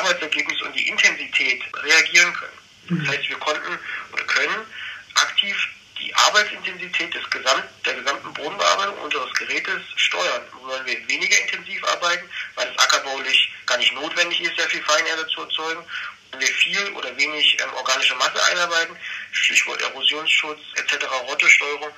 Arbeitsergebnis 0.00 0.60
und 0.62 0.74
die 0.74 0.88
Intensität 0.88 1.62
reagieren 1.74 2.32
können. 2.34 3.04
Das 3.04 3.16
heißt, 3.16 3.28
wir 3.28 3.38
konnten 3.38 3.78
oder 4.12 4.24
können 4.24 4.66
aktiv 5.14 5.56
die 5.56 5.80
die 6.00 6.14
Arbeitsintensität 6.14 7.14
des 7.14 7.28
Gesamt, 7.30 7.64
der 7.84 7.94
gesamten 7.94 8.32
Bodenbearbeitung 8.32 8.98
unseres 8.98 9.32
Gerätes 9.34 9.82
steuern. 9.96 10.42
Wollen 10.62 10.86
wir 10.86 11.08
weniger 11.08 11.38
intensiv 11.40 11.84
arbeiten, 11.84 12.28
weil 12.54 12.68
es 12.68 12.78
ackerbaulich 12.78 13.52
gar 13.66 13.78
nicht 13.78 13.94
notwendig 13.94 14.40
ist, 14.40 14.56
sehr 14.56 14.68
viel 14.68 14.82
Feinerde 14.82 15.26
zu 15.28 15.42
erzeugen. 15.42 15.84
Wenn 16.32 16.40
wir 16.40 16.48
viel 16.48 16.92
oder 16.92 17.14
wenig 17.16 17.56
ähm, 17.60 17.74
organische 17.74 18.14
Masse 18.14 18.42
einarbeiten, 18.44 18.96
Stichwort 19.32 19.82
Erosionsschutz 19.82 20.60
etc., 20.76 21.04
Rottesteuerung, 21.28 21.90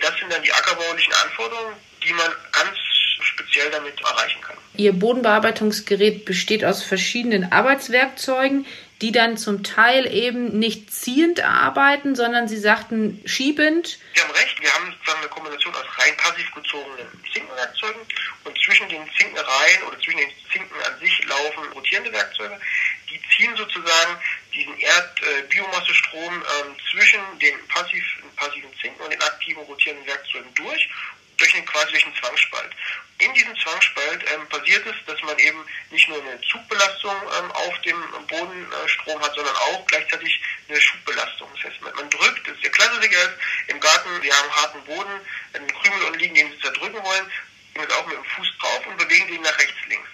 das 0.00 0.16
sind 0.18 0.32
dann 0.32 0.42
die 0.42 0.52
ackerbaulichen 0.52 1.12
Anforderungen, 1.14 1.76
die 2.02 2.12
man 2.12 2.32
ganz 2.52 2.78
speziell 3.24 3.70
damit 3.70 4.00
erreichen 4.00 4.40
kann. 4.40 4.56
Ihr 4.76 4.92
Bodenbearbeitungsgerät 4.92 6.24
besteht 6.24 6.64
aus 6.64 6.82
verschiedenen 6.82 7.52
Arbeitswerkzeugen, 7.52 8.66
die 9.02 9.12
dann 9.12 9.36
zum 9.36 9.64
Teil 9.64 10.06
eben 10.06 10.58
nicht 10.58 10.94
ziehend 10.94 11.44
arbeiten, 11.44 12.14
sondern 12.14 12.46
Sie 12.46 12.56
sagten 12.56 13.20
schiebend. 13.26 13.98
Sie 14.14 14.20
haben 14.22 14.30
recht, 14.30 14.62
wir 14.62 14.72
haben 14.72 14.92
sozusagen 14.92 15.18
eine 15.18 15.28
Kombination 15.28 15.74
aus 15.74 15.84
rein 15.98 16.16
passiv 16.16 16.54
gezogenen 16.54 17.06
Zinkenwerkzeugen 17.32 18.00
und 18.44 18.58
zwischen 18.64 18.88
den 18.88 19.02
Zinkenreihen 19.18 19.82
oder 19.88 19.98
zwischen 19.98 20.18
den 20.18 20.30
Zinken 20.52 20.76
an 20.86 20.98
sich 21.00 21.24
laufen 21.24 21.72
rotierende 21.74 22.12
Werkzeuge. 22.12 22.58
Die 23.10 23.20
ziehen 23.36 23.54
sozusagen 23.56 24.16
diesen 24.54 24.78
Erdbiomassestrom 24.78 26.32
äh, 26.32 26.60
ähm, 26.60 26.76
zwischen 26.90 27.20
den 27.40 27.66
passiv, 27.68 28.04
passiven 28.36 28.70
Zinken 28.80 29.02
und 29.02 29.12
den 29.12 29.20
aktiven 29.20 29.62
rotierenden 29.64 30.06
Werkzeugen 30.06 30.54
durch 30.54 30.88
durch 31.42 31.54
einen, 31.54 31.66
quasi 31.66 31.90
durch 31.90 32.06
einen 32.06 32.16
Zwangsspalt. 32.16 32.70
In 33.18 33.34
diesem 33.34 33.56
Zwangsspalt 33.58 34.24
ähm, 34.32 34.48
passiert 34.48 34.86
es, 34.86 34.94
dass 35.06 35.20
man 35.22 35.38
eben 35.38 35.64
nicht 35.90 36.08
nur 36.08 36.22
eine 36.22 36.40
Zugbelastung 36.42 37.14
ähm, 37.38 37.50
auf 37.52 37.80
dem 37.82 38.00
Bodenstrom 38.28 39.20
hat, 39.20 39.34
sondern 39.34 39.54
auch 39.56 39.86
gleichzeitig 39.86 40.40
eine 40.68 40.80
Schubbelastung. 40.80 41.48
Das 41.54 41.64
heißt, 41.64 41.82
man, 41.82 41.94
man 41.94 42.10
drückt, 42.10 42.46
das 42.46 42.54
ist 42.54 42.64
der 42.64 42.70
Klassiker 42.70 43.22
ist, 43.22 43.36
im 43.68 43.80
Garten, 43.80 44.22
wir 44.22 44.36
haben 44.36 44.56
harten 44.56 44.84
Boden, 44.84 45.20
einen 45.52 45.66
Krümel 45.68 46.02
und 46.06 46.18
liegen, 46.18 46.34
den 46.34 46.52
sie 46.52 46.58
zerdrücken 46.60 47.02
wollen, 47.02 47.30
gehen 47.74 47.88
wir 47.88 47.96
auch 47.96 48.06
mit 48.06 48.16
dem 48.16 48.24
Fuß 48.24 48.48
drauf 48.60 48.86
und 48.86 48.96
bewegen 48.98 49.26
den 49.28 49.42
nach 49.42 49.58
rechts, 49.58 49.78
links. 49.88 50.08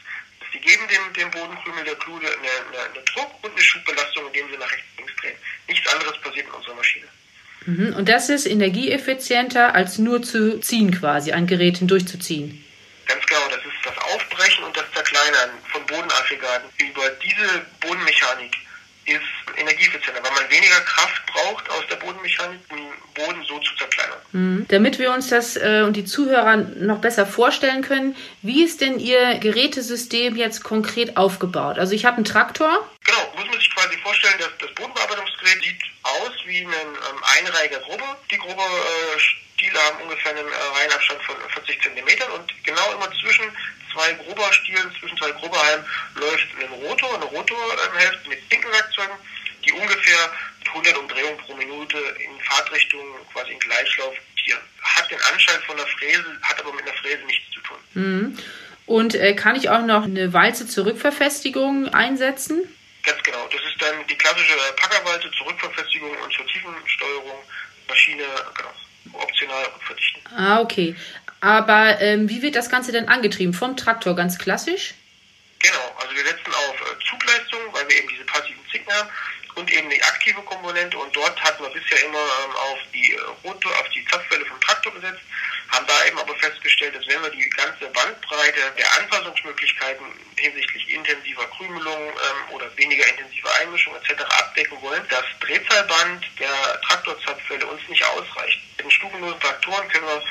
Sie 0.53 0.61
geben 0.61 0.89
dem, 0.89 1.13
dem 1.13 1.31
Bodenkrümel 1.31 1.85
der 1.85 1.97
Klude 1.97 2.27
eine, 2.27 2.49
eine, 2.49 2.91
eine 2.91 3.05
Druck 3.05 3.45
und 3.45 3.53
eine 3.53 3.61
Schubbelastung, 3.61 4.27
indem 4.29 4.51
sie 4.51 4.57
nach 4.57 4.71
rechts, 4.71 4.89
links 4.97 5.15
drehen. 5.17 5.37
Nichts 5.67 5.87
anderes 5.89 6.19
passiert 6.23 6.47
in 6.47 6.53
unserer 6.53 6.75
Maschine. 6.75 7.09
Mhm. 7.67 7.95
Und 7.95 8.09
das 8.09 8.29
ist 8.29 8.47
energieeffizienter, 8.47 9.75
als 9.75 9.99
nur 9.99 10.23
zu 10.23 10.61
ziehen 10.61 10.91
quasi, 10.91 11.33
ein 11.33 11.47
Gerät 11.47 11.79
hindurchzuziehen. 11.79 12.65
Ganz 13.07 13.25
genau, 13.27 13.41
das 13.51 13.59
ist 13.59 13.85
das 13.85 13.99
Aufbrechen 14.15 14.65
und 14.65 14.77
das 14.77 14.85
Zerkleinern 14.95 15.51
von 15.73 15.85
Bodenaggregaten 15.87 16.69
über 16.79 17.09
diese 17.23 17.67
Bodenmechanik 17.81 18.57
ist 19.13 19.23
energieeffizienter, 19.57 20.23
weil 20.23 20.33
man 20.33 20.51
weniger 20.51 20.81
Kraft 20.81 21.23
braucht 21.27 21.69
aus 21.71 21.85
der 21.91 21.97
Bodenmechanik, 21.97 22.61
um 22.71 22.77
den 22.77 22.87
Boden 23.15 23.45
so 23.45 23.59
zu 23.59 23.75
zerkleinern. 23.77 24.19
Mhm. 24.33 24.67
Damit 24.69 24.99
wir 24.99 25.13
uns 25.13 25.29
das 25.29 25.57
äh, 25.57 25.83
und 25.85 25.97
die 25.97 26.05
Zuhörer 26.05 26.57
noch 26.57 26.99
besser 26.99 27.27
vorstellen 27.27 27.83
können, 27.83 28.17
wie 28.43 28.65
ist 28.65 28.81
denn 28.81 28.99
Ihr 28.99 29.39
Gerätesystem 29.39 30.37
jetzt 30.37 30.63
konkret 30.63 31.17
aufgebaut? 31.17 31.79
Also 31.79 31.95
ich 31.95 32.05
habe 32.05 32.17
einen 32.17 32.25
Traktor. 32.25 32.89
Genau, 33.05 33.33
muss 33.37 33.47
man 33.47 33.59
sich 33.59 33.75
quasi 33.75 33.97
vorstellen, 33.99 34.39
dass 34.39 34.51
das 34.61 34.75
Bodenbearbeitungsgerät 34.75 35.63
sieht 35.63 35.83
aus 36.03 36.33
wie 36.47 36.61
ein 36.61 36.71
ähm, 36.71 37.23
einreihiger 37.39 37.81
Grubbe. 37.81 38.05
Die 38.31 38.39
Grubbe 38.39 38.63
äh, 38.63 39.19
Stiele 39.19 39.79
haben 39.79 40.03
ungefähr 40.03 40.33
einen 40.33 40.47
äh, 40.47 40.79
Reihenabstand 40.79 41.23
von 41.23 41.37
40 41.55 41.83
cm 41.83 42.07
und 42.35 42.65
genau 42.65 42.93
immer 42.93 43.11
zwischen 43.21 43.45
zwei 43.93 44.13
Grubberstielen, 44.13 44.91
zwischen 44.99 45.17
zwei 45.19 45.31
Grubberhalmen 45.33 45.85
läuft 46.15 46.47
ein 46.61 46.73
Rotor, 46.85 47.15
eine 47.15 47.25
Rotorhälfte 47.25 48.29
mit 48.29 48.39
Zinkenwerkzeugen, 48.51 49.17
die 49.65 49.73
ungefähr 49.73 50.31
100 50.67 50.99
Umdrehungen 50.99 51.39
pro 51.39 51.55
Minute 51.55 51.99
in 51.99 52.41
Fahrtrichtung 52.45 53.01
quasi 53.33 53.53
in 53.53 53.59
Gleichlauf 53.59 54.15
rotieren. 54.31 54.63
Hat 54.83 55.11
den 55.11 55.19
Anschein 55.33 55.61
von 55.67 55.79
einer 55.79 55.89
Fräse, 55.89 56.39
hat 56.43 56.61
aber 56.61 56.73
mit 56.73 56.83
einer 56.83 56.97
Fräse 56.99 57.25
nichts 57.25 57.51
zu 57.53 57.61
tun. 57.61 57.79
Mhm. 57.95 58.39
Und 58.87 59.15
äh, 59.15 59.35
kann 59.35 59.57
ich 59.57 59.69
auch 59.69 59.83
noch 59.83 60.05
eine 60.05 60.33
Walze 60.33 60.67
zur 60.67 60.87
Rückverfestigung 60.87 61.89
einsetzen? 61.89 62.63
Ganz 63.03 63.23
genau. 63.23 63.49
Das 63.53 63.61
ist 63.63 63.81
dann 63.81 64.07
die 64.07 64.17
klassische 64.17 64.55
Packerwalze 64.77 65.31
zur 65.33 65.47
Rückverfestigung 65.47 66.11
und 66.11 66.33
zur 66.33 66.47
Tiefensteuerung. 66.47 67.43
Maschine, 67.87 68.25
genau 68.55 68.71
optional 69.15 69.65
verdichten. 69.87 70.21
Ah, 70.37 70.61
okay. 70.61 70.95
Aber 71.41 72.01
ähm, 72.01 72.29
wie 72.29 72.43
wird 72.43 72.57
das 72.57 72.71
Ganze 72.71 72.93
denn 72.93 73.09
angetrieben? 73.09 73.55
Vom 73.55 73.77
Traktor 73.77 74.17
ganz 74.17 74.39
klassisch? 74.39 74.95
Genau, 75.61 75.97
also 76.01 76.15
wir 76.15 76.25
setzen 76.25 76.53
auf 76.53 76.75
äh, 76.81 77.05
Zugleistung, 77.09 77.61
weil 77.73 77.89
wir 77.89 77.97
eben 77.97 78.09
diese 78.09 78.25
passiven 78.25 78.61
Zinken 78.71 78.93
haben 78.93 79.09
und 79.59 79.73
eben 79.73 79.91
die 79.91 80.03
aktive 80.03 80.41
Komponente 80.43 80.97
und 80.97 81.15
dort 81.15 81.41
hatten 81.43 81.63
wir 81.63 81.71
bisher 81.71 82.05
immer 82.05 82.19
ähm, 82.19 82.57
auf 82.57 82.79
die 82.95 83.13
äh, 83.13 83.21
Rotor, 83.45 83.73
auf 83.81 83.89
die 83.91 84.05
Zapfwelle 84.05 84.47
vom 84.47 84.61
Traktor 84.61 84.95
gesetzt, 84.95 85.21
haben 85.71 85.87
da 85.87 86.05
eben 86.07 86.19
aber 86.19 86.35
festgestellt, 86.37 86.95
dass 86.95 87.07
wenn 87.09 87.23
wir 87.23 87.31
die 87.31 87.51
ganze 87.51 87.87
Bandbreite 87.87 88.61
der 88.79 88.93
Anpassungsmöglichkeiten 89.01 90.07
hinsichtlich 90.37 90.95
intensiver 90.95 91.47
Krümelung 91.57 92.09
ähm, 92.09 92.55
oder 92.55 92.75
weniger 92.77 93.07
intensiver 93.09 93.51
Einmischung 93.61 93.95
etc. 93.97 94.23
abdecken 94.23 94.81
wollen, 94.81 95.03
das 95.11 95.25
Drehzahlband 95.41 96.25
der 96.39 96.81
Traktorzapfwelle 96.83 97.67
uns 97.67 97.81
nicht 97.89 98.05
ausreicht. 98.05 98.61
Den 98.81 98.91
stufenlosen 98.91 99.41
Traktoren 99.41 99.89
können 99.89 100.07
wir 100.07 100.23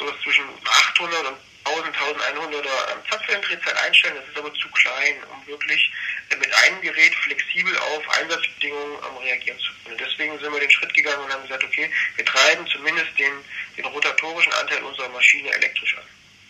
sowas 0.00 0.16
zwischen 0.24 0.44
800 0.64 1.26
und 1.28 1.36
1000, 1.64 1.94
1100er 1.94 2.56
ähm, 2.56 2.98
Zapfwellendrehzahl 3.10 3.76
einstellen. 3.86 4.16
Das 4.16 4.28
ist 4.28 4.38
aber 4.38 4.52
zu 4.54 4.68
klein, 4.70 5.14
um 5.30 5.46
wirklich 5.46 5.92
äh, 6.30 6.36
mit 6.36 6.52
einem 6.52 6.80
Gerät 6.80 7.14
flexibel 7.14 7.76
auf 7.78 8.02
Einsatzbedingungen 8.18 8.96
ähm, 8.96 9.16
reagieren 9.22 9.58
zu 9.58 9.72
können. 9.84 10.00
Deswegen 10.00 10.38
sind 10.38 10.52
wir 10.52 10.60
den 10.60 10.70
Schritt 10.70 10.94
gegangen 10.94 11.22
und 11.24 11.32
haben 11.32 11.42
gesagt, 11.42 11.64
okay, 11.64 11.90
wir 12.16 12.24
treiben 12.24 12.66
zumindest 12.66 13.10
den, 13.18 13.32
den 13.76 13.84
rotatorischen 13.84 14.52
Anteil 14.54 14.82
unserer 14.82 15.10
Maschine 15.10 15.52
elektrisch 15.52 15.96
an. 15.96 16.04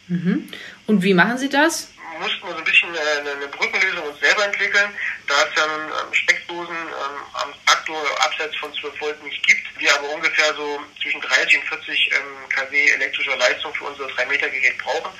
Mhm. 0.08 0.52
Und 0.86 1.02
wie 1.02 1.14
machen 1.14 1.38
Sie 1.38 1.48
das? 1.48 1.92
Mussten 2.20 2.46
wir 2.46 2.52
so 2.52 2.58
ein 2.58 2.64
bisschen 2.64 2.94
äh, 2.94 3.30
eine 3.32 3.48
Brückenlösung 3.48 4.04
uns 4.04 4.20
selber 4.20 4.44
entwickeln, 4.44 4.92
da 5.26 5.34
es 5.42 5.56
ja 5.56 5.66
nun 5.66 5.88
ähm, 5.88 6.14
Steckdosen 6.14 6.76
ähm, 6.76 7.16
am 7.32 7.54
Traktor 7.64 7.98
abseits 8.20 8.56
von 8.56 8.72
12 8.74 9.00
Volt 9.00 9.24
nicht 9.24 9.44
gibt, 9.46 9.66
wir 9.78 9.94
aber 9.94 10.08
ungefähr 10.10 10.54
so 10.54 10.80
zwischen 11.02 11.20
30 11.20 11.58
und 11.58 11.68
40 11.68 12.12
ähm, 12.12 12.48
kW 12.48 12.90
elektrischer 12.90 13.36
Leistung 13.36 13.74
für 13.74 13.84
unser 13.84 14.06
3 14.06 14.26
Meter 14.26 14.48
Gerät 14.48 14.78
brauchen, 14.78 15.10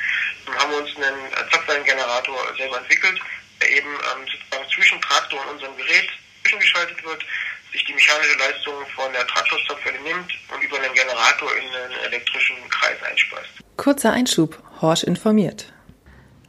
dann 0.46 0.54
haben 0.58 0.70
wir 0.70 0.78
uns 0.78 0.96
einen 0.96 1.32
äh, 1.32 1.50
Zapfwellengenerator 1.50 2.54
selber 2.56 2.78
entwickelt, 2.78 3.20
der 3.60 3.70
eben 3.70 3.88
ähm, 3.88 4.26
sozusagen 4.30 4.70
zwischen 4.74 5.00
Traktor 5.00 5.40
und 5.40 5.54
unserem 5.54 5.76
Gerät 5.76 6.08
zwischengeschaltet 6.42 7.02
wird, 7.04 7.24
sich 7.72 7.84
die 7.84 7.94
mechanische 7.94 8.36
Leistung 8.38 8.74
von 8.94 9.12
der 9.12 9.26
Traktorzapfwelle 9.26 10.00
nimmt 10.00 10.32
und 10.52 10.62
über 10.62 10.76
einen 10.76 10.92
Generator 10.92 11.56
in 11.56 11.68
einen 11.68 11.98
elektrischen 12.04 12.56
Kreis 12.68 13.00
einspeist. 13.02 13.50
Kurzer 13.76 14.12
Einschub, 14.12 14.60
Horsch 14.80 15.04
informiert. 15.04 15.72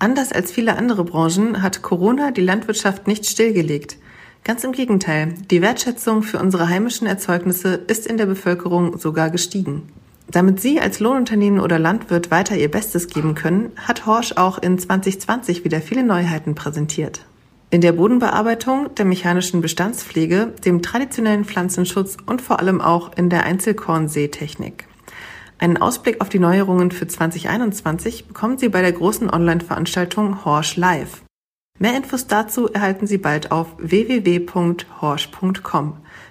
Anders 0.01 0.31
als 0.31 0.51
viele 0.51 0.77
andere 0.77 1.03
Branchen 1.03 1.61
hat 1.61 1.83
Corona 1.83 2.31
die 2.31 2.41
Landwirtschaft 2.41 3.05
nicht 3.05 3.23
stillgelegt. 3.27 3.97
Ganz 4.43 4.63
im 4.63 4.71
Gegenteil, 4.71 5.35
die 5.51 5.61
Wertschätzung 5.61 6.23
für 6.23 6.39
unsere 6.39 6.69
heimischen 6.69 7.05
Erzeugnisse 7.05 7.75
ist 7.75 8.07
in 8.07 8.17
der 8.17 8.25
Bevölkerung 8.25 8.97
sogar 8.97 9.29
gestiegen. 9.29 9.83
Damit 10.27 10.59
Sie 10.59 10.79
als 10.79 10.99
Lohnunternehmen 10.99 11.59
oder 11.59 11.77
Landwirt 11.77 12.31
weiter 12.31 12.57
Ihr 12.57 12.71
Bestes 12.71 13.09
geben 13.09 13.35
können, 13.35 13.73
hat 13.75 14.07
Horsch 14.07 14.33
auch 14.37 14.57
in 14.57 14.79
2020 14.79 15.65
wieder 15.65 15.81
viele 15.81 16.03
Neuheiten 16.03 16.55
präsentiert. 16.55 17.23
In 17.69 17.81
der 17.81 17.91
Bodenbearbeitung, 17.91 18.95
der 18.95 19.05
mechanischen 19.05 19.61
Bestandspflege, 19.61 20.51
dem 20.65 20.81
traditionellen 20.81 21.45
Pflanzenschutz 21.45 22.17
und 22.25 22.41
vor 22.41 22.57
allem 22.57 22.81
auch 22.81 23.15
in 23.17 23.29
der 23.29 23.43
Einzelkornseetechnik. 23.43 24.87
Einen 25.61 25.77
Ausblick 25.77 26.19
auf 26.21 26.29
die 26.29 26.39
Neuerungen 26.39 26.89
für 26.89 27.07
2021 27.07 28.25
bekommen 28.25 28.57
Sie 28.57 28.67
bei 28.69 28.81
der 28.81 28.93
großen 28.93 29.29
Online-Veranstaltung 29.29 30.43
Horsch 30.43 30.75
Live. 30.75 31.21
Mehr 31.77 31.95
Infos 31.95 32.25
dazu 32.25 32.67
erhalten 32.67 33.05
Sie 33.05 33.19
bald 33.19 33.51
auf 33.51 33.67
www.horsch.com. 33.77 34.47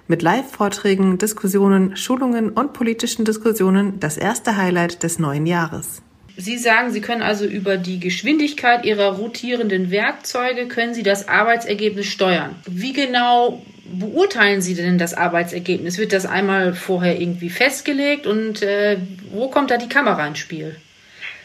Mit 0.08 0.22
Live-Vorträgen, 0.22 1.18
Diskussionen, 1.18 1.96
Schulungen 1.96 2.50
und 2.50 2.72
politischen 2.72 3.24
Diskussionen 3.24 4.00
das 4.00 4.16
erste 4.16 4.56
Highlight 4.56 5.04
des 5.04 5.20
neuen 5.20 5.46
Jahres. 5.46 6.02
Sie 6.36 6.58
sagen, 6.58 6.90
Sie 6.90 7.00
können 7.00 7.22
also 7.22 7.44
über 7.44 7.76
die 7.76 8.00
Geschwindigkeit 8.00 8.84
Ihrer 8.84 9.12
rotierenden 9.12 9.92
Werkzeuge, 9.92 10.66
können 10.66 10.92
Sie 10.92 11.04
das 11.04 11.28
Arbeitsergebnis 11.28 12.06
steuern. 12.06 12.56
Wie 12.66 12.92
genau 12.92 13.62
beurteilen 13.98 14.62
Sie 14.62 14.74
denn 14.74 14.98
das 14.98 15.14
Arbeitsergebnis? 15.14 15.98
Wird 15.98 16.12
das 16.12 16.26
einmal 16.26 16.74
vorher 16.74 17.20
irgendwie 17.20 17.50
festgelegt 17.50 18.26
und 18.26 18.62
äh, 18.62 18.98
wo 19.30 19.50
kommt 19.50 19.70
da 19.70 19.76
die 19.76 19.88
Kamera 19.88 20.26
ins 20.26 20.38
Spiel? 20.38 20.80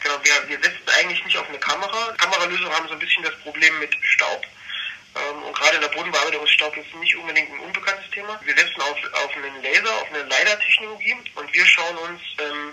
Genau, 0.02 0.14
wir, 0.22 0.48
wir 0.48 0.56
setzen 0.62 0.86
eigentlich 0.98 1.24
nicht 1.24 1.36
auf 1.36 1.48
eine 1.48 1.58
Kamera. 1.58 2.14
Kameralösungen 2.18 2.72
haben 2.72 2.86
so 2.88 2.94
ein 2.94 2.98
bisschen 2.98 3.24
das 3.24 3.34
Problem 3.40 3.78
mit 3.80 3.90
Staub. 4.02 4.42
Ähm, 5.16 5.42
und 5.42 5.56
gerade 5.56 5.76
in 5.76 5.82
der 5.82 5.88
Bodenbearbeitung 5.88 6.44
ist 6.44 6.52
Staub 6.52 6.76
jetzt 6.76 6.94
nicht 6.94 7.16
unbedingt 7.16 7.50
ein 7.50 7.58
unbekanntes 7.60 8.08
Thema. 8.10 8.38
Wir 8.44 8.54
setzen 8.54 8.80
auf, 8.80 8.98
auf 9.24 9.36
einen 9.36 9.62
Laser, 9.62 9.94
auf 9.94 10.08
eine 10.12 10.22
LiDAR-Technologie 10.22 11.16
und 11.34 11.52
wir 11.52 11.66
schauen 11.66 11.96
uns 12.08 12.20
ähm, 12.38 12.72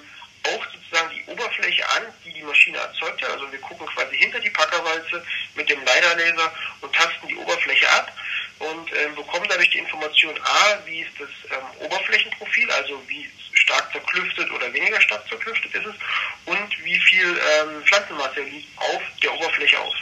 auch 0.54 0.66
sozusagen 0.72 1.10
die 1.16 1.32
Oberfläche 1.32 1.88
an, 1.90 2.04
die 2.26 2.34
die 2.34 2.44
Maschine 2.44 2.78
erzeugt 2.78 3.24
hat. 3.24 3.32
Also 3.32 3.52
wir 3.52 3.60
gucken 3.60 3.88
quasi 3.88 4.18
hinter 4.18 4.40
die 4.40 4.50
Packerwalze 4.50 5.26
mit 5.56 5.70
dem 5.70 5.80
LiDAR-Laser 5.80 6.54
und 6.82 6.94
tasten 6.94 7.28
die 7.28 7.38
Oberfläche 7.38 7.90
ab 7.90 8.12
und 8.72 8.92
ähm, 8.94 9.16
bekommen 9.16 9.46
dadurch 9.50 9.70
die 9.70 9.80
Information 9.80 10.36
A, 10.44 10.80
wie 10.86 11.02
ist 11.02 11.12
das 11.20 11.30
ähm, 11.52 11.86
Oberflächenprofil, 11.86 12.70
also 12.72 13.02
wie 13.08 13.30
stark 13.54 13.92
zerklüftet 13.92 14.50
oder 14.52 14.72
weniger 14.74 15.00
stark 15.02 15.28
zerklüftet 15.30 15.74
ist 15.74 15.86
es 15.86 15.96
und 16.46 16.84
wie 16.84 17.00
viel 17.00 17.30
ähm, 17.30 17.84
Pflanzenmasse 17.86 18.42
liegt 18.42 18.78
auf 18.78 19.02
der 19.22 19.34
Oberfläche 19.34 19.80
auf. 19.80 19.96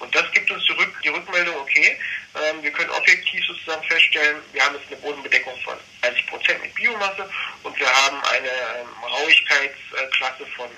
Und 0.00 0.14
das 0.14 0.30
gibt 0.32 0.50
uns 0.50 0.64
zurück 0.64 0.92
die 1.02 1.08
Rückmeldung, 1.08 1.56
okay, 1.56 1.98
ähm, 2.34 2.62
wir 2.62 2.70
können 2.70 2.90
objektiv 2.90 3.44
sozusagen 3.46 3.82
feststellen, 3.84 4.36
wir 4.52 4.64
haben 4.64 4.76
jetzt 4.76 4.86
eine 4.88 5.00
Bodenbedeckung 5.00 5.54
von 5.64 5.74
30 6.02 6.26
Prozent 6.26 6.62
mit 6.62 6.74
Biomasse 6.74 7.28
und 7.64 7.78
wir 7.78 7.88
haben 7.88 8.22
eine 8.24 8.48
ähm, 8.48 8.88
Rauigkeitsklasse 9.02 10.46
von 10.56 10.68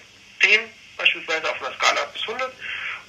10 0.41 0.61
beispielsweise 0.97 1.51
auf 1.51 1.63
einer 1.63 1.75
Skala 1.77 2.05
bis 2.13 2.23
100. 2.23 2.53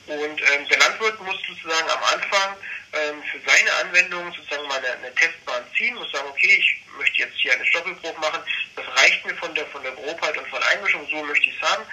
Und 0.08 0.42
ähm, 0.42 0.68
der 0.68 0.80
Landwirt 0.80 1.22
muss 1.22 1.38
sozusagen 1.48 1.90
am 1.90 2.04
Anfang 2.04 2.56
ähm, 2.94 3.24
für 3.32 3.40
seine 3.50 3.74
Anwendung 3.84 4.34
sozusagen 4.34 4.68
mal 4.68 4.78
eine, 4.78 4.92
eine 4.98 5.16
Testbahn 5.16 5.64
ziehen, 5.78 5.96
muss 5.96 6.12
sagen, 6.12 6.28
okay, 6.30 6.56
ich 6.60 6.82
möchte 6.98 7.18
jetzt 7.18 7.38
hier 7.38 7.54
eine 7.54 7.66
Stoppelbruch 7.66 8.18
machen, 8.18 8.42
das 8.76 8.86
reicht 8.98 9.26
mir 9.26 9.36
von 9.36 9.54
der 9.56 9.66
von 9.68 9.84
der 9.84 9.94
Grobheit 9.94 10.38
und 10.38 10.48
von 10.50 10.62
Einmischung, 10.64 11.08
so 11.10 11.24
möchte 11.24 11.50
ich 11.50 11.56
es 11.56 11.70
haben 11.70 11.84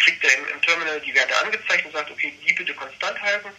kriegt 0.00 0.24
er 0.24 0.38
im, 0.38 0.48
im 0.48 0.62
Terminal 0.62 1.00
die 1.00 1.14
Werte 1.14 1.36
angezeigt 1.38 1.84
und 1.86 1.92
sagt, 1.92 2.10
okay, 2.10 2.32
die 2.46 2.52
bitte 2.52 2.74
konstant 2.74 3.20
halten. 3.20 3.50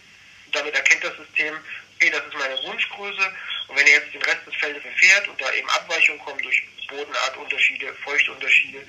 Damit 0.52 0.74
erkennt 0.74 1.04
das 1.04 1.16
System, 1.16 1.54
okay, 1.96 2.10
das 2.10 2.26
ist 2.26 2.34
meine 2.34 2.62
Wunschgröße. 2.64 3.32
Und 3.68 3.76
wenn 3.76 3.86
er 3.86 3.94
jetzt 3.94 4.12
den 4.12 4.22
Rest 4.22 4.46
des 4.46 4.54
Feldes 4.56 4.82
fährt 4.96 5.28
und 5.28 5.40
da 5.40 5.50
eben 5.52 5.68
Abweichungen 5.70 6.20
kommen 6.20 6.42
durch 6.42 6.62
Bodenartunterschiede, 6.88 7.94
Feuchtunterschiede, 8.04 8.86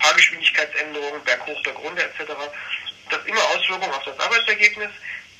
Fahrgeschwindigkeitsänderungen, 0.00 1.24
Berghoch, 1.24 1.62
Bergrunde 1.62 2.02
etc., 2.02 2.32
das 3.08 3.24
immer 3.24 3.42
Auswirkungen 3.44 3.94
auf 3.94 4.04
das 4.04 4.18
Arbeitsergebnis. 4.18 4.90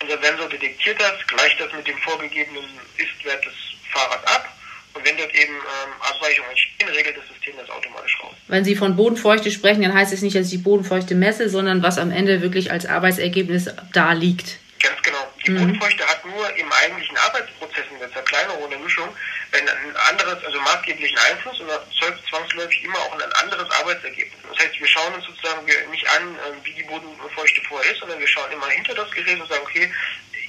Unser 0.02 0.18
Sensor 0.22 0.48
detektiert 0.48 1.00
das, 1.00 1.26
gleicht 1.26 1.60
das 1.60 1.72
mit 1.72 1.86
dem 1.86 1.96
vorgegebenen 1.98 2.64
Istwert 2.96 3.44
des 3.44 3.54
Fahrers 3.92 4.24
ab 4.26 4.56
und 4.94 5.06
wenn 5.06 5.16
dort 5.16 5.34
eben 5.34 5.54
ähm, 5.54 5.92
Abweichungen 6.00 6.50
entstehen, 6.50 6.88
regelt 6.88 7.16
das 7.16 7.28
System 7.28 7.54
das 7.58 7.68
automatisch 7.70 8.18
raus. 8.22 8.34
Wenn 8.48 8.64
Sie 8.64 8.76
von 8.76 8.96
Bodenfeuchte 8.96 9.50
sprechen, 9.50 9.82
dann 9.82 9.94
heißt 9.94 10.12
es 10.12 10.22
nicht, 10.22 10.36
dass 10.36 10.46
ich 10.46 10.52
die 10.52 10.58
Bodenfeuchte 10.58 11.14
messe, 11.14 11.48
sondern 11.48 11.82
was 11.82 11.98
am 11.98 12.10
Ende 12.10 12.40
wirklich 12.40 12.70
als 12.70 12.86
Arbeitsergebnis 12.86 13.70
da 13.92 14.12
liegt. 14.12 14.58
Ganz 14.80 15.02
genau. 15.02 15.32
Die 15.44 15.50
mhm. 15.50 15.58
Bodenfeuchte 15.58 16.06
hat 16.06 16.24
nur 16.24 16.54
im 16.56 16.70
eigentlichen 16.72 17.16
Arbeitsprozess 17.16 17.84
in 17.90 17.98
der 17.98 18.12
Zerkleinerung 18.12 18.64
und 18.64 18.70
der 18.70 18.78
Mischung 18.78 19.08
ein 19.52 19.96
anderes, 20.08 20.44
also 20.44 20.60
maßgeblichen 20.60 21.18
Einfluss 21.18 21.60
und 21.60 21.68
erzeugt 21.68 22.22
zwangsläufig 22.28 22.84
immer 22.84 22.98
auch 22.98 23.12
ein 23.14 23.32
anderes 23.32 23.70
Arbeitsergebnis. 23.70 24.38
Das 24.50 24.58
heißt, 24.58 24.78
wir 24.78 24.86
schauen 24.86 25.14
uns 25.14 25.24
sozusagen 25.24 25.64
nicht 25.90 26.08
an, 26.10 26.38
ähm, 26.46 26.60
wie 26.64 26.72
die 26.72 26.82
Bodenfeuchte 26.82 27.62
vorher 27.62 27.90
ist, 27.90 28.00
sondern 28.00 28.18
wir 28.18 28.28
schauen 28.28 28.52
immer 28.52 28.68
hinter 28.68 28.94
das 28.94 29.10
Gerät 29.12 29.40
und 29.40 29.48
sagen, 29.48 29.62
okay, 29.64 29.90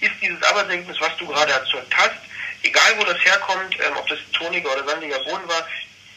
ist 0.02 0.14
dieses 0.22 0.42
Arbeitsergebnis, 0.44 1.00
was 1.00 1.16
du 1.18 1.28
gerade 1.28 1.52
erzeugt 1.52 1.96
hast, 1.96 2.18
egal 2.64 2.98
wo 2.98 3.04
das 3.04 3.24
herkommt, 3.24 3.76
ähm, 3.80 3.96
ob 3.96 4.08
das 4.08 4.20
toniger 4.34 4.72
oder 4.74 4.86
sandiger 4.86 5.20
Boden 5.20 5.48
war, 5.48 5.68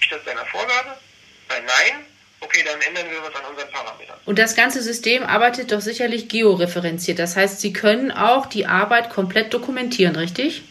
ist 0.00 0.10
das 0.10 0.24
deiner 0.24 0.46
Vorgabe? 0.46 0.96
Bei 1.48 1.60
Nein, 1.60 2.06
okay, 2.40 2.64
dann 2.64 2.80
ändern 2.80 3.10
wir 3.10 3.22
was 3.22 3.34
an 3.34 3.50
unseren 3.50 3.70
Parametern. 3.70 4.16
Und 4.24 4.38
das 4.38 4.56
ganze 4.56 4.82
System 4.82 5.22
arbeitet 5.22 5.72
doch 5.72 5.80
sicherlich 5.80 6.28
georeferenziert. 6.28 7.18
Das 7.18 7.36
heißt, 7.36 7.60
Sie 7.60 7.72
können 7.72 8.10
auch 8.10 8.46
die 8.46 8.66
Arbeit 8.66 9.10
komplett 9.10 9.52
dokumentieren, 9.52 10.16
richtig? 10.16 10.62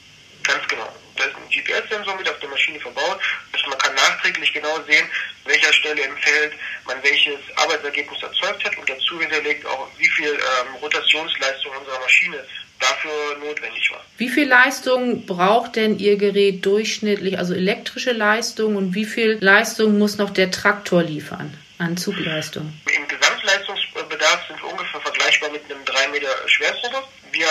Ganz 0.44 0.68
genau. 0.68 0.88
Da 1.16 1.26
ist 1.26 1.36
ein 1.36 1.50
GPS-Sensor 1.50 2.16
mit 2.16 2.30
auf 2.30 2.40
der 2.40 2.50
Maschine 2.50 2.80
verbaut. 2.80 3.20
Also 3.54 3.68
man 3.70 3.78
kann 3.78 3.94
nachträglich 3.94 4.54
genau 4.54 4.80
sehen, 4.88 5.06
welcher 5.46 5.74
Stelle 5.74 6.02
im 6.02 6.18
Feld 6.18 6.54
man 6.86 7.02
welches 7.04 7.40
Arbeitsergebnis 7.56 8.22
erzeugt 8.24 8.64
hat 8.64 8.78
und 8.78 8.90
dazu 8.90 9.20
hinterlegt 9.20 9.66
auch, 9.66 9.88
wie 9.98 10.10
viel 10.10 10.32
ähm, 10.32 10.76
Rotationsleistung 10.82 11.76
unserer 11.76 12.00
Maschine 12.00 12.46
dafür 12.80 13.38
notwendig 13.40 13.92
war. 13.92 14.04
Wie 14.18 14.30
viel 14.30 14.48
Leistung 14.48 15.26
braucht 15.26 15.76
denn 15.76 16.00
Ihr 16.00 16.18
Gerät 16.18 16.66
durchschnittlich, 16.66 17.38
also 17.38 17.54
elektrische 17.54 18.12
Leistung 18.12 18.76
und 18.76 18.96
wie 18.96 19.06
viel 19.06 19.38
Leistung 19.42 19.98
muss 19.98 20.18
noch 20.18 20.30
der 20.30 20.52
Traktor 20.52 21.04
liefern 21.04 21.54
an 21.78 21.98
Zugleistung? 21.98 22.74
Im 22.96 23.08
Gesamtleistungsbedarf 23.08 24.48
sind 24.48 24.62
wir 24.62 24.72
ungefähr 24.72 25.02
vergleichbar 25.02 25.52
mit 25.52 25.64
einem 25.70 25.84
3 25.86 26.08
Meter 26.10 26.30
Schwerprobe. 26.48 27.04
Wir 27.32 27.48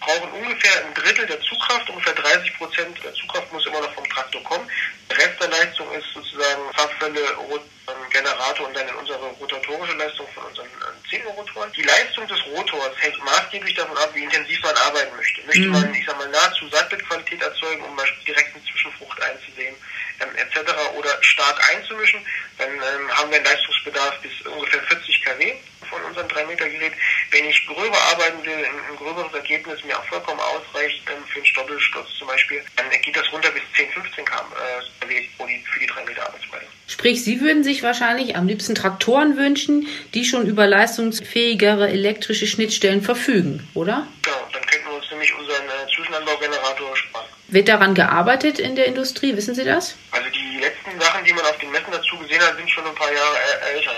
brauchen 0.00 0.30
ungefähr 0.30 0.84
ein 0.84 0.94
Drittel 0.94 1.26
der 1.26 1.40
Zugkraft, 1.40 1.90
ungefähr 1.90 2.14
30 2.14 2.56
Prozent 2.56 2.96
der 3.02 3.12
Zugkraft 3.14 3.52
muss 3.52 3.66
immer 3.66 3.80
noch 3.80 3.92
vom 3.94 4.04
Traktor 4.08 4.42
kommen. 4.44 4.68
Der 5.10 5.18
Rest 5.18 5.40
der 5.40 5.48
Leistung 5.48 5.86
ist 5.92 6.06
sozusagen 6.14 6.62
Farbfälle, 6.74 7.20
Generator 8.12 8.66
und 8.66 8.76
dann 8.76 8.88
in 8.88 8.94
unsere 8.94 9.18
rotatorische 9.18 9.94
Leistung 9.94 10.26
von 10.34 10.44
unseren 10.44 10.66
äh, 11.08 11.16
Zehnrotoren. 11.16 11.72
Die 11.72 11.82
Leistung 11.82 12.26
des 12.26 12.38
Rotors 12.46 12.94
hängt 13.00 13.22
maßgeblich 13.24 13.74
davon 13.74 13.96
ab, 13.96 14.10
wie 14.14 14.24
intensiv 14.24 14.62
man 14.62 14.74
arbeiten 14.76 15.14
möchte. 15.16 15.42
Möchte 15.46 15.66
mhm. 15.66 15.72
man, 15.72 15.94
ich 15.94 16.06
sag 16.06 16.18
mal, 16.18 16.28
nahezu 16.28 16.68
Sattbildqualität 16.68 17.42
erzeugen, 17.42 17.82
um 17.84 17.94
mal 17.94 18.06
direkt 18.26 18.54
eine 18.54 18.64
Zwischenfrucht 18.64 19.20
einzusehen, 19.22 19.74
ähm, 20.20 20.36
etc. 20.36 20.72
oder 20.96 21.10
stark 21.22 21.60
einzumischen, 21.74 22.20
dann 22.58 22.70
ähm, 22.70 23.10
haben 23.10 23.30
wir 23.30 23.36
einen 23.36 23.44
Leistungsbedarf 23.44 24.18
bis 24.20 24.46
ungefähr 24.46 24.82
40 24.82 25.22
kW 25.24 25.54
von 25.88 26.02
unserem 26.02 26.28
3-Meter-Gerät. 26.28 26.92
Wenn 27.30 27.44
ich 27.44 27.66
gröber 27.66 27.98
arbeiten 28.12 28.44
will, 28.44 28.54
ein, 28.54 28.78
ein 28.90 28.96
gröberes 28.96 29.32
Ergebnis 29.32 29.82
mir 29.84 29.98
auch 29.98 30.04
vollkommen 30.06 30.40
ausreicht 30.40 31.02
ähm, 31.08 31.24
für 31.26 31.38
einen 31.38 31.46
Stoppelsturz 31.46 32.08
zum 32.18 32.28
Beispiel, 32.28 32.62
dann 32.76 32.86
geht 33.02 33.16
das 33.16 33.30
runter 33.32 33.50
bis 33.50 33.62
10, 33.76 33.90
15 33.90 34.24
kW 34.24 34.38
äh, 34.38 35.24
für 35.38 35.80
die 35.80 35.86
3 35.86 36.04
Meter 36.04 36.26
Arbeitsbreite. 36.26 36.66
Sprich, 36.86 37.22
Sie 37.22 37.40
würden 37.40 37.64
sich 37.64 37.82
wahrscheinlich 37.82 38.36
am 38.36 38.46
liebsten 38.46 38.74
Traktoren 38.74 39.36
wünschen, 39.36 39.86
die 40.14 40.24
schon 40.24 40.46
über 40.46 40.66
leistungsfähigere 40.66 41.88
elektrische 41.88 42.46
Schnittstellen 42.46 43.02
verfügen, 43.02 43.68
oder? 43.74 44.06
Genau, 44.22 44.48
dann 44.52 44.62
könnten 44.66 44.86
wir 44.88 44.96
uns 44.96 45.10
nämlich 45.10 45.34
unseren 45.34 45.66
äh, 45.66 45.94
Zwischenanbaugenerator 45.94 46.96
sparen. 46.96 47.26
Wird 47.48 47.68
daran 47.68 47.94
gearbeitet 47.94 48.58
in 48.58 48.76
der 48.76 48.86
Industrie, 48.86 49.34
wissen 49.36 49.54
Sie 49.54 49.64
das? 49.64 49.96
Also 50.10 50.28
die 50.28 50.58
letzten 50.60 51.00
Sachen, 51.00 51.24
die 51.24 51.32
man 51.32 51.44
auf 51.44 51.56
den 51.58 51.70
Messen 51.70 51.90
dazu 51.90 52.18
gesehen 52.18 52.40
hat, 52.42 52.56
sind 52.56 52.70
schon 52.70 52.86
ein 52.86 52.94
paar 52.94 53.12
Jahre 53.12 53.36
älter. 53.74 53.92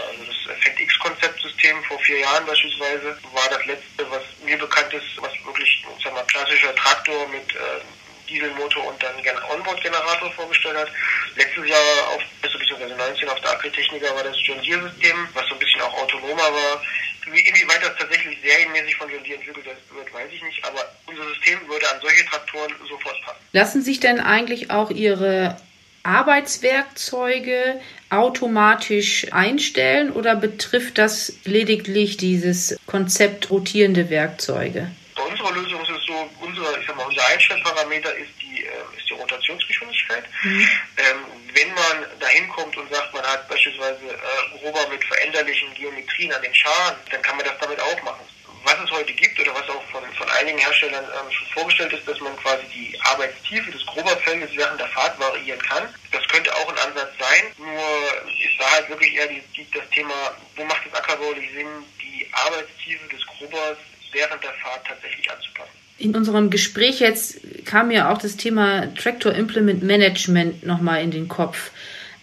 FedX-Konzeptsystem 1.61 1.83
vor 1.85 1.99
vier 2.01 2.19
Jahren 2.21 2.47
beispielsweise 2.47 3.17
war 3.33 3.49
das 3.51 3.65
letzte, 3.67 4.11
was 4.11 4.23
mir 4.45 4.59
bekannt 4.59 4.93
ist, 4.93 5.21
was 5.21 5.33
wirklich, 5.45 5.85
sag 6.03 6.13
mal, 6.13 6.25
klassischer 6.25 6.75
Traktor 6.75 7.29
mit 7.29 7.55
äh, 7.55 7.81
Dieselmotor 8.29 8.87
und 8.87 9.03
dann 9.03 9.15
Onboard-Generator 9.53 10.31
vorgestellt 10.33 10.77
hat. 10.77 10.89
Letztes 11.37 11.69
Jahr 11.69 12.09
auf, 12.15 12.23
beziehungsweise 12.43 12.95
19 12.95 13.29
auf 13.29 13.41
der 13.41 13.51
Agritechniker 13.53 14.15
war 14.15 14.25
das 14.25 14.37
John 14.45 14.63
Deere-System, 14.63 15.29
was 15.35 15.47
so 15.49 15.55
ein 15.55 15.59
bisschen 15.59 15.81
auch 15.83 16.03
autonomer 16.03 16.43
war. 16.43 16.83
Inwieweit 17.27 17.83
das 17.83 17.97
tatsächlich 17.99 18.39
serienmäßig 18.43 18.97
von 18.97 19.11
John 19.11 19.23
Deere 19.23 19.39
entwickelt 19.39 19.67
wird, 19.67 20.13
weiß 20.15 20.31
ich 20.33 20.43
nicht, 20.43 20.65
aber 20.65 20.81
unser 21.07 21.25
System 21.29 21.59
würde 21.69 21.89
an 21.91 22.01
solche 22.01 22.25
Traktoren 22.27 22.75
sofort 22.89 23.21
passen. 23.25 23.39
Lassen 23.53 23.83
sich 23.83 24.01
denn 24.01 24.21
eigentlich 24.21 24.71
auch 24.71 24.91
Ihre 24.91 25.57
Arbeitswerkzeuge 26.03 27.81
automatisch 28.09 29.27
einstellen 29.33 30.11
oder 30.11 30.35
betrifft 30.35 30.99
das 30.99 31.35
lediglich 31.45 32.17
dieses 32.17 32.79
Konzept 32.87 33.51
rotierende 33.51 34.11
Werkzeuge? 34.11 34.91
Bei 35.15 35.23
unserer 35.23 35.53
Lösung 35.53 35.81
ist 35.83 35.91
es 35.91 36.07
so, 36.07 36.31
unsere, 36.41 36.81
ich 36.81 36.87
sag 36.87 36.97
mal, 36.97 37.07
unser 37.07 37.27
Einstellparameter 37.27 38.15
ist 38.17 38.31
die, 38.41 38.65
äh, 38.65 38.99
ist 38.99 39.09
die 39.09 39.15
Rotationsgeschwindigkeit. 39.15 40.25
Mhm. 40.43 40.69
Ähm, 40.97 41.17
wenn 41.53 41.69
man 41.69 42.19
dahin 42.19 42.49
kommt 42.49 42.77
und 42.77 42.93
sagt, 42.93 43.13
man 43.13 43.23
hat 43.25 43.49
beispielsweise 43.49 44.07
äh, 44.07 44.59
Grober 44.59 44.89
mit 44.91 45.05
veränderlichen 45.05 45.69
Geometrien 45.75 46.33
an 46.33 46.43
den 46.43 46.55
Scharen, 46.55 46.97
dann 47.11 47.23
kann 47.23 47.37
man 47.37 47.45
das 47.45 47.59
damit 47.61 47.79
auch 47.81 48.03
machen 48.03 48.30
was 48.65 48.77
es 48.85 48.91
heute 48.91 49.13
gibt 49.13 49.39
oder 49.41 49.55
was 49.55 49.69
auch 49.69 49.83
von, 49.91 50.03
von 50.17 50.29
einigen 50.41 50.59
Herstellern 50.59 51.05
ähm, 51.05 51.31
schon 51.33 51.49
vorgestellt 51.49 51.93
ist, 51.93 52.07
dass 52.07 52.21
man 52.21 52.37
quasi 52.37 52.65
die 52.75 52.99
Arbeitstiefe 53.03 53.71
des 53.71 53.85
Groberfeldes 53.87 54.51
während 54.55 54.81
der 54.81 54.89
Fahrt 54.89 55.19
variieren 55.19 55.61
kann. 55.61 55.85
Das 56.13 56.27
könnte 56.29 56.55
auch 56.55 56.69
ein 56.69 56.79
Ansatz 56.89 57.11
sein, 57.19 57.53
nur 57.59 57.81
ist 58.27 58.59
da 58.59 58.71
halt 58.71 58.89
wirklich 58.89 59.15
eher 59.15 59.29
die, 59.29 59.43
die, 59.57 59.67
das 59.73 59.89
Thema, 59.91 60.15
wo 60.57 60.65
macht 60.65 60.83
es 60.87 60.95
ackerbaulich 60.95 61.51
Sinn, 61.53 61.69
die 62.03 62.27
Arbeitstiefe 62.33 63.09
des 63.09 63.25
Grobers 63.27 63.79
während 64.13 64.43
der 64.43 64.53
Fahrt 64.55 64.87
tatsächlich 64.87 65.31
anzupassen. 65.31 65.71
In 65.99 66.17
unserem 66.17 66.51
Gespräch 66.51 67.01
jetzt 67.01 67.41
kam 67.67 67.89
mir 67.89 68.11
auch 68.11 68.19
das 68.19 68.37
Thema 68.37 68.93
Tractor 68.95 69.35
Implement 69.35 69.83
Management 69.83 70.65
nochmal 70.65 71.03
in 71.03 71.11
den 71.11 71.29
Kopf. 71.29 71.71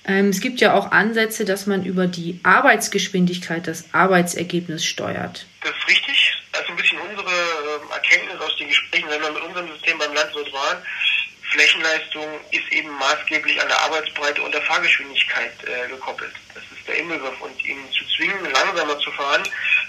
Ähm, 0.07 0.29
es 0.29 0.41
gibt 0.41 0.61
ja 0.61 0.73
auch 0.73 0.91
Ansätze, 0.91 1.45
dass 1.45 1.67
man 1.67 1.85
über 1.85 2.07
die 2.07 2.39
Arbeitsgeschwindigkeit 2.43 3.67
das 3.67 3.93
Arbeitsergebnis 3.93 4.85
steuert. 4.85 5.45
Das 5.67 5.75
ist 5.75 5.87
richtig. 5.89 6.33
Also 6.53 6.69
ein 6.69 6.77
bisschen 6.77 6.97
unsere 6.99 7.29
äh, 7.29 7.93
Erkenntnis 7.93 8.39
aus 8.39 8.55
den 8.55 8.69
Gesprächen, 8.69 9.09
wenn 9.09 9.21
wir 9.21 9.31
mit 9.31 9.43
unserem 9.43 9.67
System 9.67 9.97
beim 9.97 10.13
Landwirt 10.13 10.51
waren, 10.53 10.77
Flächenleistung 11.51 12.23
ist 12.51 12.71
eben 12.71 12.89
maßgeblich 12.97 13.61
an 13.61 13.67
der 13.67 13.79
Arbeitsbreite 13.81 14.41
und 14.41 14.53
der 14.53 14.61
Fahrgeschwindigkeit 14.61 15.51
äh, 15.63 15.89
gekoppelt. 15.89 16.31
Das 16.53 16.63
ist 16.63 16.87
der 16.87 16.99
Inbegriff. 16.99 17.39
Und 17.41 17.65
ihn 17.65 17.79
zu 17.91 18.05
zwingen, 18.15 18.51
langsamer 18.51 18.97
zu 18.99 19.11
fahren, 19.11 19.43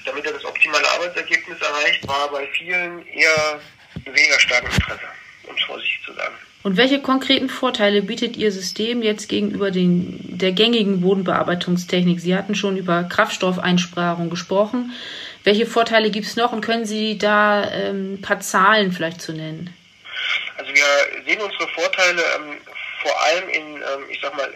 damit 0.04 0.24
er 0.26 0.32
das 0.32 0.44
optimale 0.44 0.88
Arbeitsergebnis 0.94 1.60
erreicht, 1.60 2.06
war 2.08 2.28
bei 2.30 2.46
vielen 2.48 3.06
eher 3.06 3.60
weniger 4.04 4.40
starken 4.40 4.72
Interesse, 4.72 5.08
um 5.44 5.54
es 5.56 5.62
vorsichtig 5.64 6.00
zu 6.04 6.12
sagen. 6.14 6.34
Und 6.64 6.76
welche 6.76 7.00
konkreten 7.00 7.48
Vorteile 7.48 8.02
bietet 8.02 8.36
Ihr 8.36 8.50
System 8.50 9.02
jetzt 9.02 9.28
gegenüber 9.28 9.70
den, 9.70 10.38
der 10.38 10.52
gängigen 10.52 11.00
Bodenbearbeitungstechnik? 11.00 12.20
Sie 12.20 12.34
hatten 12.36 12.54
schon 12.54 12.76
über 12.76 13.04
Kraftstoffeinsparung 13.04 14.28
gesprochen. 14.28 14.92
Welche 15.48 15.64
Vorteile 15.64 16.10
gibt 16.10 16.26
es 16.26 16.36
noch 16.36 16.52
und 16.52 16.60
können 16.60 16.84
Sie 16.84 17.16
da 17.16 17.72
ähm, 17.72 18.16
ein 18.16 18.20
paar 18.20 18.38
Zahlen 18.38 18.92
vielleicht 18.92 19.22
zu 19.22 19.32
nennen? 19.32 19.74
Also 20.58 20.70
wir 20.74 21.24
sehen 21.24 21.40
unsere 21.40 21.66
Vorteile 21.68 22.20
ähm, 22.36 22.58
vor 23.00 23.22
allem 23.22 23.48
in, 23.48 23.76
ähm, 23.76 24.04
ich 24.10 24.20
sag 24.20 24.36
mal, 24.36 24.46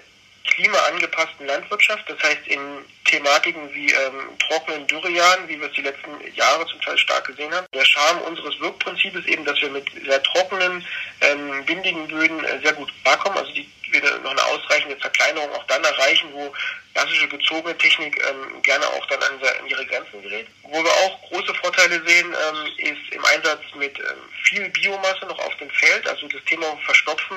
klimaangepassten 0.45 1.47
Landwirtschaft, 1.47 2.09
das 2.09 2.23
heißt 2.23 2.47
in 2.47 2.61
Thematiken 3.05 3.73
wie 3.75 3.91
ähm, 3.91 4.39
trockenen 4.39 4.87
Dürrejahren, 4.87 5.49
wie 5.49 5.61
wir 5.61 5.69
es 5.69 5.75
die 5.75 5.83
letzten 5.83 6.11
Jahre 6.35 6.67
zum 6.67 6.81
Teil 6.81 6.99
stark 6.99 7.27
gesehen 7.27 7.53
haben. 7.53 7.67
Der 7.75 7.85
Charme 7.85 8.23
unseres 8.23 8.59
Wirkprinzips 8.61 9.17
ist 9.17 9.29
eben, 9.29 9.45
dass 9.45 9.61
wir 9.61 9.71
mit 9.71 9.87
sehr 10.05 10.23
trockenen, 10.23 10.85
ähm, 11.21 11.67
windigen 11.67 12.09
Böden 12.09 12.45
äh, 12.45 12.61
sehr 12.63 12.73
gut 12.73 12.91
klarkommen, 13.03 13.39
also 13.39 13.53
die 13.53 13.69
wir 13.93 14.19
noch 14.21 14.31
eine 14.31 14.45
ausreichende 14.45 14.97
Verkleinerung 14.97 15.51
auch 15.53 15.65
dann 15.65 15.85
erreichen, 15.85 16.29
wo 16.33 16.53
klassische 16.95 17.29
gezogene 17.29 17.77
Technik 17.79 18.21
ähm, 18.27 18.63
gerne 18.63 18.87
auch 18.87 19.07
dann 19.07 19.23
an, 19.23 19.35
an, 19.35 19.67
ihre 19.67 19.87
Grenzen 19.87 20.23
gerät. 20.23 20.47
Wo 20.63 20.83
wir 20.83 20.91
auch 20.91 21.21
große 21.29 21.55
Vorteile 21.55 22.03
sehen, 22.07 22.35
ähm, 22.35 22.73
ist 22.79 23.13
im 23.13 23.25
Einsatz 23.25 23.61
mit 23.77 23.99
ähm, 23.99 24.05
viel 24.45 24.69
Biomasse 24.71 25.27
noch 25.27 25.39
auf 25.39 25.57
dem 25.57 25.71
Feld, 25.71 26.09
also 26.09 26.27
das 26.29 26.43
Thema 26.45 26.67
Verstopfen 26.85 27.37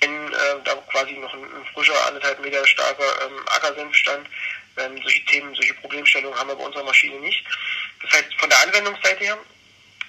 wenn 0.00 0.32
äh, 0.32 0.62
da 0.64 0.74
quasi 0.90 1.12
noch 1.14 1.32
ein, 1.34 1.42
ein, 1.42 1.64
frischer, 1.74 2.06
anderthalb 2.06 2.40
Meter 2.40 2.66
starker 2.66 3.26
ähm, 3.26 3.48
Ackersenf 3.48 3.94
stand. 3.94 4.26
Ähm, 4.76 4.98
solche 5.02 5.24
Themen, 5.26 5.54
solche 5.54 5.74
Problemstellungen 5.74 6.38
haben 6.38 6.48
wir 6.48 6.56
bei 6.56 6.64
unserer 6.64 6.84
Maschine 6.84 7.18
nicht. 7.20 7.44
Das 8.02 8.12
heißt, 8.12 8.34
von 8.38 8.48
der 8.48 8.60
Anwendungsseite 8.60 9.24
her 9.24 9.38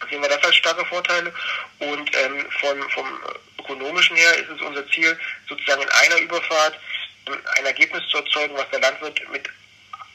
sehen 0.10 0.21
wir 0.21 0.30
das 0.30 0.43
als 0.43 0.56
starke 0.56 0.86
Vorteile 0.86 1.34
und 1.80 2.15
ähm, 2.15 2.45
von, 2.60 2.89
vom 2.89 3.19
ökonomischen 3.60 4.15
her 4.15 4.36
ist 4.36 4.49
es 4.49 4.62
unser 4.62 4.88
Ziel, 4.89 5.17
sozusagen 5.47 5.82
in 5.82 5.89
einer 5.89 6.17
Überfahrt 6.17 6.80
ähm, 7.27 7.39
ein 7.58 7.65
Ergebnis 7.65 8.08
zu 8.10 8.17
erzeugen, 8.17 8.56
was 8.56 8.69
der 8.69 8.80
Landwirt 8.80 9.30
mit 9.32 9.49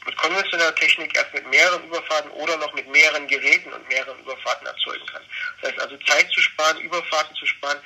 mit 0.07 0.17
konventioneller 0.19 0.75
Technik 0.77 1.17
erst 1.17 1.35
mit 1.35 1.47
mehreren 1.51 1.85
Überfahrten 1.85 2.31
oder 2.31 2.57
noch 2.59 2.73
mit 2.75 2.89
mehreren 2.89 3.27
Geräten 3.27 3.73
und 3.73 3.89
mehreren 3.89 4.19
Überfahrten 4.21 4.65
erzeugen 4.67 5.05
kann. 5.07 5.23
Das 5.61 5.71
heißt 5.71 5.81
also 5.81 5.97
Zeit 6.07 6.31
zu 6.31 6.41
sparen, 6.41 6.81
Überfahrten 6.81 7.35
zu 7.35 7.45
sparen, 7.45 7.79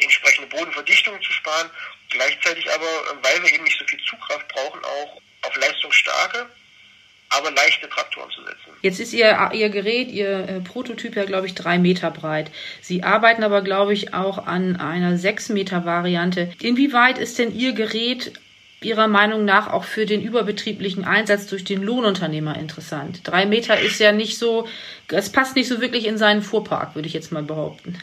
entsprechende 0.00 0.48
Bodenverdichtung 0.48 1.20
zu 1.22 1.32
sparen, 1.32 1.70
gleichzeitig 2.10 2.68
aber, 2.72 2.84
äh, 2.84 3.22
weil 3.22 3.42
wir 3.42 3.52
eben 3.52 3.64
nicht 3.64 3.78
so 3.78 3.84
viel 3.86 4.00
Zugkraft 4.08 4.48
brauchen, 4.48 4.80
auch 4.84 5.20
auf 5.42 5.56
leistungsstarke, 5.56 6.46
aber 7.28 7.50
leichte 7.50 7.88
Traktoren 7.88 8.30
zu 8.30 8.42
setzen. 8.42 8.70
Jetzt 8.82 9.00
ist 9.00 9.12
Ihr, 9.12 9.50
Ihr 9.52 9.68
Gerät, 9.68 10.08
Ihr 10.08 10.48
äh, 10.48 10.60
Prototyp 10.60 11.16
ja, 11.16 11.24
glaube 11.24 11.46
ich, 11.46 11.54
drei 11.54 11.78
Meter 11.78 12.10
breit. 12.10 12.50
Sie 12.80 13.02
arbeiten 13.02 13.42
aber, 13.42 13.62
glaube 13.62 13.92
ich, 13.92 14.14
auch 14.14 14.46
an 14.46 14.76
einer 14.76 15.16
sechs 15.16 15.48
Meter 15.48 15.84
Variante. 15.84 16.52
Inwieweit 16.60 17.18
ist 17.18 17.38
denn 17.38 17.54
Ihr 17.56 17.72
Gerät 17.72 18.32
Ihrer 18.82 19.08
Meinung 19.08 19.44
nach 19.44 19.72
auch 19.72 19.84
für 19.84 20.06
den 20.06 20.22
überbetrieblichen 20.22 21.04
Einsatz 21.04 21.46
durch 21.46 21.64
den 21.64 21.82
Lohnunternehmer 21.82 22.56
interessant? 22.56 23.20
Drei 23.24 23.46
Meter 23.46 23.80
ist 23.80 23.98
ja 23.98 24.12
nicht 24.12 24.38
so, 24.38 24.68
es 25.08 25.32
passt 25.32 25.56
nicht 25.56 25.66
so 25.66 25.80
wirklich 25.80 26.06
in 26.06 26.18
seinen 26.18 26.42
Fuhrpark, 26.42 26.94
würde 26.94 27.08
ich 27.08 27.14
jetzt 27.14 27.32
mal 27.32 27.42
behaupten 27.42 27.98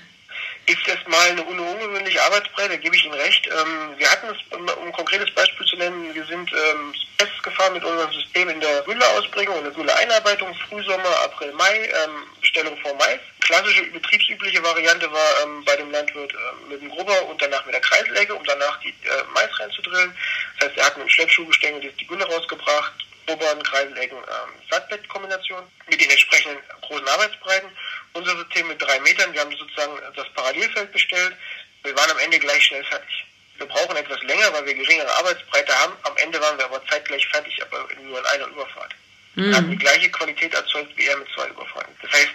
ist 0.65 0.87
jetzt 0.87 1.07
mal 1.07 1.29
eine 1.29 1.43
ungewöhnliche 1.43 2.23
Arbeitsbreite, 2.23 2.69
da 2.69 2.75
gebe 2.77 2.95
ich 2.95 3.05
Ihnen 3.05 3.13
recht. 3.15 3.47
Ähm, 3.47 3.97
wir 3.97 4.09
hatten 4.09 4.27
es, 4.27 4.57
um, 4.57 4.67
ein 4.67 4.91
konkretes 4.93 5.33
Beispiel 5.35 5.65
zu 5.67 5.75
nennen, 5.77 6.13
wir 6.13 6.25
sind 6.25 6.51
ähm, 6.51 6.93
Tests 7.17 7.43
gefahren 7.43 7.73
mit 7.73 7.83
unserem 7.83 8.11
System 8.13 8.49
in 8.49 8.59
der 8.59 8.81
Gülle-Ausbringung 8.83 9.57
und 9.57 9.63
der 9.65 9.73
Gülle-Einarbeitung, 9.73 10.53
Frühsommer, 10.69 11.19
April, 11.23 11.51
Mai, 11.53 11.89
ähm, 12.05 12.23
Bestellung 12.39 12.77
vor 12.77 12.93
Mais. 12.95 13.19
Klassische 13.41 13.83
betriebsübliche 13.91 14.63
Variante 14.63 15.11
war 15.11 15.43
ähm, 15.43 15.65
bei 15.65 15.75
dem 15.75 15.91
Landwirt 15.91 16.31
äh, 16.31 16.69
mit 16.69 16.81
dem 16.81 16.89
Grubber 16.89 17.25
und 17.25 17.41
danach 17.41 17.65
mit 17.65 17.73
der 17.73 17.81
Kreislegge, 17.81 18.33
um 18.33 18.43
danach 18.45 18.79
die 18.79 18.89
äh, 18.89 19.23
Mais 19.33 19.59
reinzudrillen. 19.59 20.15
Das 20.59 20.69
heißt, 20.69 20.77
er 20.77 20.85
hat 20.85 20.97
mit 20.97 21.07
dem 21.07 21.09
Schleppschuhgestänge 21.09 21.79
die 21.81 22.07
Gülle 22.07 22.25
rausgebracht, 22.25 22.93
oberen 23.27 23.63
Kreisecken 23.63 24.17
ähm, 24.17 24.53
Sattbettkombination 24.69 25.63
mit 25.89 25.99
den 25.99 26.09
entsprechenden 26.09 26.57
großen 26.81 27.07
Arbeitsbreiten. 27.07 27.69
Unser 28.13 28.37
System 28.37 28.67
mit 28.67 28.81
drei 28.81 28.99
Metern, 28.99 29.33
wir 29.33 29.41
haben 29.41 29.55
sozusagen 29.57 29.97
das 30.15 30.29
Parallelfeld 30.33 30.91
bestellt. 30.91 31.35
Wir 31.83 31.95
waren 31.95 32.11
am 32.11 32.19
Ende 32.19 32.39
gleich 32.39 32.63
schnell 32.63 32.83
fertig. 32.83 33.25
Wir 33.57 33.65
brauchen 33.65 33.95
etwas 33.95 34.21
länger, 34.23 34.53
weil 34.53 34.65
wir 34.65 34.73
geringere 34.73 35.11
Arbeitsbreite 35.17 35.73
haben. 35.79 35.93
Am 36.03 36.17
Ende 36.17 36.39
waren 36.39 36.57
wir 36.57 36.65
aber 36.65 36.85
zeitgleich 36.87 37.27
fertig, 37.27 37.61
aber 37.61 37.87
nur 38.01 38.19
in 38.19 38.25
einer 38.25 38.47
Überfahrt. 38.47 38.93
Mhm. 39.35 39.49
Wir 39.49 39.55
haben 39.55 39.71
die 39.71 39.77
gleiche 39.77 40.09
Qualität 40.11 40.53
erzeugt 40.53 40.91
wie 40.95 41.05
er 41.05 41.17
mit 41.17 41.27
zwei 41.35 41.47
Überfahrten. 41.47 41.95
Das 42.01 42.11
heißt, 42.11 42.33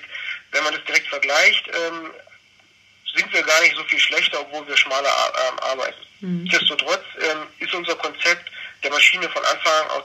wenn 0.53 0.65
man 0.65 0.75
das 0.75 0.85
direkt 0.85 1.09
vergleicht, 1.09 1.69
ähm, 1.69 2.11
sind 3.15 3.33
wir 3.33 3.43
gar 3.43 3.61
nicht 3.63 3.77
so 3.77 3.85
viel 3.85 3.99
schlechter, 3.99 4.41
obwohl 4.41 4.67
wir 4.67 4.77
schmaler 4.77 5.11
ähm, 5.49 5.59
arbeiten. 5.61 6.07
Mhm. 6.21 6.43
Nichtsdestotrotz 6.43 7.05
ähm, 7.21 7.47
ist 7.59 7.75
unser 7.75 7.95
Konzept 7.97 8.51
der 8.83 8.91
Maschine 8.91 9.29
von 9.29 9.43
Anfang 9.45 9.73
an 9.83 9.91
auch 9.91 10.03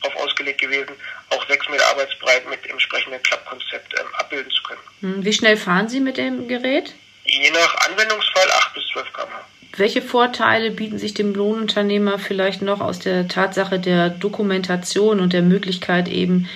darauf 0.00 0.16
ausgelegt 0.16 0.60
gewesen, 0.60 0.92
auch 1.30 1.46
sechs 1.48 1.68
Meter 1.68 1.86
Arbeitsbreit 1.88 2.48
mit 2.48 2.66
entsprechendem 2.66 3.22
Klappkonzept 3.22 3.94
ähm, 3.98 4.06
abbilden 4.18 4.50
zu 4.50 4.62
können. 4.62 4.80
Hm, 5.00 5.24
wie 5.24 5.32
schnell 5.32 5.56
fahren 5.56 5.88
Sie 5.88 6.00
mit 6.00 6.16
dem 6.16 6.48
Gerät? 6.48 6.94
Je 7.24 7.50
nach 7.50 7.74
Anwendungsfall 7.88 8.50
8 8.50 8.74
bis 8.74 8.84
12 8.92 9.12
km/h. 9.12 9.46
Welche 9.76 10.02
Vorteile 10.02 10.70
bieten 10.70 10.98
sich 10.98 11.14
dem 11.14 11.34
Lohnunternehmer 11.34 12.18
vielleicht 12.18 12.60
noch 12.62 12.80
aus 12.80 12.98
der 12.98 13.28
Tatsache 13.28 13.78
der 13.78 14.10
Dokumentation 14.10 15.18
und 15.18 15.32
der 15.32 15.42
Möglichkeit 15.42 16.08
eben 16.08 16.48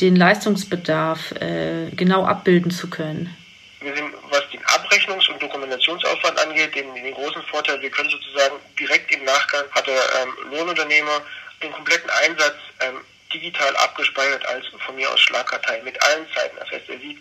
den 0.00 0.16
Leistungsbedarf 0.16 1.32
äh, 1.40 1.90
genau 1.94 2.24
abbilden 2.24 2.72
zu 2.72 2.90
können? 2.90 3.34
Wir 3.80 3.94
sind, 3.94 4.13
Abrechnungs- 4.94 5.28
und 5.28 5.42
Dokumentationsaufwand 5.42 6.38
angeht, 6.38 6.74
den, 6.74 6.94
den 6.94 7.14
großen 7.14 7.42
Vorteil, 7.44 7.80
wir 7.80 7.90
können 7.90 8.10
sozusagen 8.10 8.56
direkt 8.78 9.12
im 9.12 9.24
Nachgang 9.24 9.64
hat 9.72 9.86
der 9.86 10.00
ähm, 10.22 10.50
Lohnunternehmer 10.50 11.22
den 11.62 11.72
kompletten 11.72 12.10
Einsatz 12.10 12.54
ähm, 12.80 13.00
digital 13.32 13.76
abgespeichert 13.76 14.46
als 14.46 14.64
von 14.86 14.94
mir 14.94 15.10
aus 15.10 15.20
Schlagkartei 15.20 15.82
mit 15.82 16.00
allen 16.02 16.26
Zeiten. 16.32 16.56
Das 16.56 16.70
heißt, 16.70 16.88
er 16.88 16.98
sieht, 16.98 17.18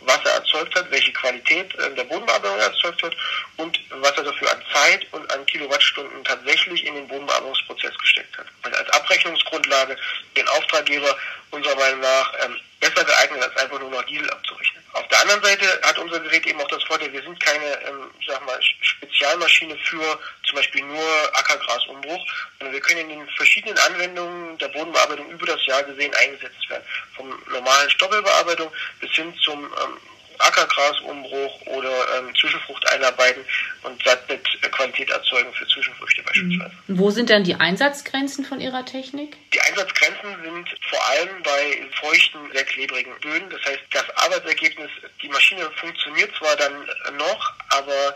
was 0.00 0.18
er 0.24 0.32
erzeugt 0.32 0.74
hat, 0.74 0.90
welche 0.90 1.12
Qualität 1.14 1.74
äh, 1.76 1.94
der 1.94 2.04
Bodenbearbeitung 2.04 2.58
er 2.58 2.66
erzeugt 2.66 3.02
hat 3.02 3.16
und 3.56 3.80
was 3.88 4.12
er 4.18 4.24
dafür 4.24 4.50
an 4.52 4.62
Zeit 4.74 5.06
und 5.12 5.32
an 5.32 5.46
Kilowattstunden 5.46 6.22
tatsächlich 6.24 6.84
in 6.84 6.94
den 6.94 7.08
Bodenbearbeitungsprozess 7.08 7.96
gesteckt 7.96 8.36
hat. 8.36 8.46
Also 8.62 8.76
als 8.76 8.90
Abrechnungsgrundlage 8.90 9.96
den 10.36 10.48
Auftraggeber 10.48 11.16
unserer 11.50 11.76
Meinung 11.76 12.00
nach 12.00 12.32
ähm, 12.44 12.56
besser 12.80 13.04
geeignet, 13.04 13.42
als 13.42 13.56
einfach 13.56 13.80
nur 13.80 13.90
noch 13.90 14.02
Diesel 14.04 14.28
abzurechnen. 14.30 14.82
Auf 14.92 15.08
der 15.08 15.20
anderen 15.20 15.42
Seite 15.42 15.80
hat 15.82 15.98
unser 15.98 16.20
Gerät 16.20 16.46
eben 16.46 16.60
auch 16.60 16.68
das 16.68 16.82
Vorteil, 16.84 17.12
wir 17.12 17.22
sind 17.22 17.38
keine, 17.40 17.64
ähm, 17.86 18.10
sag 18.26 18.44
mal, 18.46 18.58
Spezialmaschine 18.60 19.76
für 19.84 20.18
zum 20.46 20.56
Beispiel 20.56 20.84
nur 20.84 21.04
Ackergrasumbruch, 21.32 22.26
sondern 22.58 22.74
wir 22.74 22.80
können 22.80 23.10
in 23.10 23.20
den 23.20 23.28
verschiedenen 23.30 23.78
Anwendungen 23.78 24.58
der 24.58 24.68
Bodenbearbeitung 24.68 25.30
über 25.30 25.46
das 25.46 25.64
Jahr 25.66 25.82
gesehen 25.82 26.12
eingesetzt 26.14 26.68
werden. 26.68 26.84
Vom 27.16 27.28
normalen 27.50 27.90
Stoppelbearbeitung 27.90 28.70
bis 29.00 29.10
hin 29.12 29.34
zum 29.42 29.64
ähm, 29.64 29.98
Ackergrasumbruch 30.38 31.66
oder 31.66 32.18
ähm, 32.18 32.34
Zwischenfrucht 32.40 32.86
einarbeiten 32.92 33.44
und 33.82 34.02
Sattbettqualität 34.02 35.10
erzeugen 35.10 35.52
für 35.54 35.66
Zwischenfrüchte 35.66 36.22
beispielsweise. 36.22 36.74
Mhm. 36.86 36.98
Wo 36.98 37.10
sind 37.10 37.30
dann 37.30 37.44
die 37.44 37.54
Einsatzgrenzen 37.54 38.44
von 38.44 38.60
Ihrer 38.60 38.84
Technik? 38.84 39.36
Die 39.52 39.60
Einsatzgrenzen 39.74 40.42
sind 40.42 40.68
vor 40.88 41.04
allem 41.08 41.42
bei 41.42 41.82
feuchten, 42.00 42.50
sehr 42.52 42.64
klebrigen 42.64 43.12
Böden. 43.20 43.50
Das 43.50 43.60
heißt, 43.64 43.82
das 43.90 44.04
Arbeitsergebnis, 44.16 44.90
die 45.20 45.28
Maschine 45.28 45.68
funktioniert 45.72 46.32
zwar 46.36 46.54
dann 46.56 46.86
noch, 47.18 47.52
aber 47.70 48.14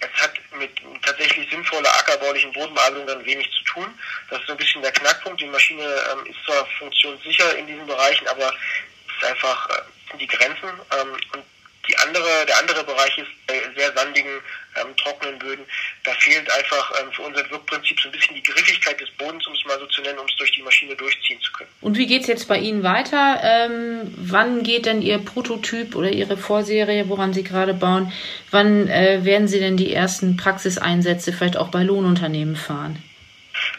es 0.00 0.22
hat 0.22 0.32
mit 0.58 0.70
tatsächlich 1.02 1.50
sinnvoller 1.50 1.94
ackerbaulichen 1.94 2.52
Bodenbearbeitung 2.52 3.06
dann 3.06 3.24
wenig 3.24 3.50
zu 3.58 3.64
tun. 3.64 3.98
Das 4.30 4.40
ist 4.40 4.46
so 4.46 4.52
ein 4.52 4.58
bisschen 4.58 4.82
der 4.82 4.92
Knackpunkt. 4.92 5.40
Die 5.40 5.46
Maschine 5.46 5.82
ähm, 5.82 6.26
ist 6.26 6.42
zwar 6.46 6.66
funktionssicher 6.78 7.54
in 7.56 7.66
diesen 7.66 7.86
Bereichen, 7.86 8.26
aber 8.28 8.52
es 9.08 9.14
ist 9.16 9.24
einfach 9.24 9.68
äh, 9.70 10.16
die 10.18 10.26
Grenzen. 10.26 10.68
Ähm, 10.68 11.16
und 11.34 11.44
andere, 12.06 12.46
der 12.46 12.58
andere 12.58 12.84
Bereich 12.84 13.18
ist 13.18 13.28
bei 13.46 13.60
sehr 13.76 13.92
sandigen, 13.92 14.30
ähm, 14.76 14.96
trockenen 14.96 15.38
Böden. 15.38 15.64
Da 16.04 16.12
fehlt 16.18 16.50
einfach 16.50 16.92
ähm, 17.00 17.12
für 17.12 17.22
unser 17.22 17.48
Wirkprinzip 17.50 18.00
so 18.00 18.08
ein 18.08 18.12
bisschen 18.12 18.34
die 18.34 18.42
Griffigkeit 18.42 19.00
des 19.00 19.10
Bodens, 19.12 19.46
um 19.46 19.54
es 19.54 19.64
mal 19.64 19.78
so 19.78 19.86
zu 19.86 20.02
nennen, 20.02 20.18
um 20.18 20.26
es 20.26 20.36
durch 20.36 20.52
die 20.52 20.62
Maschine 20.62 20.94
durchziehen 20.96 21.40
zu 21.40 21.52
können. 21.52 21.70
Und 21.80 21.96
wie 21.96 22.06
geht 22.06 22.22
es 22.22 22.28
jetzt 22.28 22.48
bei 22.48 22.58
Ihnen 22.58 22.82
weiter? 22.82 23.40
Ähm, 23.42 24.12
wann 24.16 24.62
geht 24.62 24.86
denn 24.86 25.02
Ihr 25.02 25.18
Prototyp 25.18 25.94
oder 25.94 26.10
Ihre 26.10 26.36
Vorserie, 26.36 27.08
woran 27.08 27.32
Sie 27.32 27.44
gerade 27.44 27.74
bauen, 27.74 28.12
wann 28.50 28.88
äh, 28.88 29.24
werden 29.24 29.48
Sie 29.48 29.60
denn 29.60 29.76
die 29.76 29.92
ersten 29.92 30.36
Praxiseinsätze 30.36 31.32
vielleicht 31.32 31.56
auch 31.56 31.68
bei 31.68 31.82
Lohnunternehmen 31.82 32.56
fahren? 32.56 33.02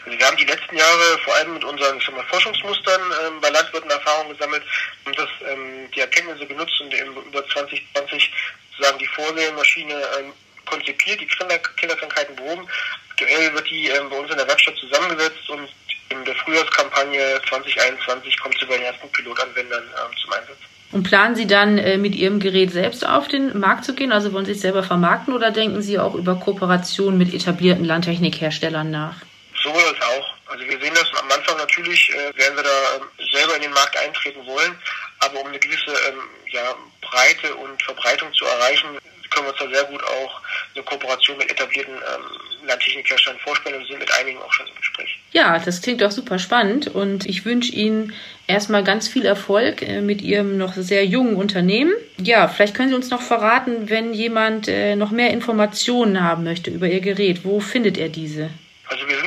Wir 0.06 0.24
haben 0.24 0.36
die 0.36 0.44
letzten 0.44 0.76
Jahre 0.76 1.18
vor 1.24 1.34
allem 1.34 1.54
mit 1.54 1.64
unseren 1.64 1.98
mal, 2.14 2.24
Forschungsmustern 2.30 3.00
ähm, 3.26 3.40
bei 3.40 3.50
Landwirten 3.50 3.90
Erfahrung 3.90 4.28
gesammelt 4.32 4.62
und 5.04 5.18
das, 5.18 5.28
ähm, 5.50 5.90
die 5.94 6.00
Erkenntnisse 6.00 6.46
genutzt 6.46 6.80
und 6.80 6.94
über 6.94 7.44
2020 7.48 8.30
sozusagen 8.70 8.98
die 8.98 9.06
Vorsehmaschine 9.08 9.94
ähm, 9.94 10.32
konzipiert, 10.64 11.20
die 11.20 11.26
Kinder, 11.26 11.58
Kinderkrankheiten 11.58 12.36
behoben. 12.36 12.68
Aktuell 13.10 13.52
wird 13.52 13.68
die 13.68 13.88
ähm, 13.88 14.08
bei 14.08 14.16
uns 14.16 14.30
in 14.30 14.36
der 14.36 14.46
Werkstatt 14.46 14.76
zusammengesetzt 14.76 15.50
und 15.50 15.68
in 16.10 16.24
der 16.24 16.34
Frühjahrskampagne 16.36 17.40
2021 17.48 18.38
kommt 18.38 18.56
sie 18.60 18.66
bei 18.66 18.76
den 18.76 18.86
ersten 18.86 19.10
Pilotanwendern 19.10 19.82
ähm, 19.82 20.16
zum 20.22 20.32
Einsatz. 20.32 20.58
Und 20.92 21.02
planen 21.02 21.34
Sie 21.34 21.48
dann 21.48 21.78
äh, 21.78 21.98
mit 21.98 22.14
Ihrem 22.14 22.38
Gerät 22.38 22.70
selbst 22.70 23.04
auf 23.04 23.26
den 23.26 23.58
Markt 23.58 23.84
zu 23.84 23.94
gehen? 23.94 24.12
Also 24.12 24.32
wollen 24.32 24.46
Sie 24.46 24.52
es 24.52 24.60
selber 24.60 24.84
vermarkten 24.84 25.34
oder 25.34 25.50
denken 25.50 25.82
Sie 25.82 25.98
auch 25.98 26.14
über 26.14 26.36
Kooperation 26.36 27.18
mit 27.18 27.34
etablierten 27.34 27.84
Landtechnikherstellern 27.84 28.88
nach? 28.88 29.25
Sowohl 29.66 29.82
als 29.82 30.00
auch. 30.00 30.34
Also 30.46 30.64
wir 30.64 30.78
sehen 30.78 30.94
das 30.94 31.10
am 31.20 31.28
Anfang 31.28 31.56
natürlich, 31.56 32.08
äh, 32.10 32.38
werden 32.38 32.56
wir 32.56 32.62
da 32.62 32.68
äh, 32.68 33.36
selber 33.36 33.56
in 33.56 33.62
den 33.62 33.72
Markt 33.72 33.96
eintreten 33.96 34.46
wollen, 34.46 34.78
aber 35.18 35.40
um 35.40 35.48
eine 35.48 35.58
gewisse 35.58 35.90
ähm, 36.08 36.20
ja, 36.52 36.72
Breite 37.00 37.52
und 37.56 37.82
Verbreitung 37.82 38.32
zu 38.32 38.44
erreichen, 38.44 38.86
können 39.30 39.46
wir 39.46 39.50
uns 39.50 39.58
da 39.58 39.68
sehr 39.68 39.84
gut 39.90 40.02
auch 40.04 40.40
eine 40.72 40.84
Kooperation 40.84 41.36
mit 41.36 41.50
etablierten 41.50 41.94
ähm, 41.94 42.68
Landtechnikherstellern 42.68 43.40
vorstellen 43.40 43.80
und 43.80 43.88
sind 43.88 43.98
mit 43.98 44.12
einigen 44.14 44.38
auch 44.40 44.52
schon 44.52 44.68
im 44.68 44.76
Gespräch. 44.76 45.18
Ja, 45.32 45.58
das 45.58 45.82
klingt 45.82 46.00
doch 46.00 46.12
super 46.12 46.38
spannend 46.38 46.86
und 46.86 47.26
ich 47.26 47.44
wünsche 47.44 47.72
Ihnen 47.72 48.14
erstmal 48.46 48.84
ganz 48.84 49.08
viel 49.08 49.26
Erfolg 49.26 49.82
äh, 49.82 50.00
mit 50.00 50.22
Ihrem 50.22 50.58
noch 50.58 50.74
sehr 50.74 51.04
jungen 51.04 51.34
Unternehmen. 51.34 51.92
Ja, 52.18 52.46
vielleicht 52.46 52.76
können 52.76 52.90
Sie 52.90 52.94
uns 52.94 53.10
noch 53.10 53.22
verraten, 53.22 53.90
wenn 53.90 54.14
jemand 54.14 54.68
äh, 54.68 54.94
noch 54.94 55.10
mehr 55.10 55.30
Informationen 55.30 56.22
haben 56.22 56.44
möchte 56.44 56.70
über 56.70 56.86
Ihr 56.86 57.00
Gerät, 57.00 57.44
wo 57.44 57.58
findet 57.58 57.98
er 57.98 58.08
diese? 58.08 58.50
Also 58.88 59.08
wir 59.08 59.16
sind 59.18 59.25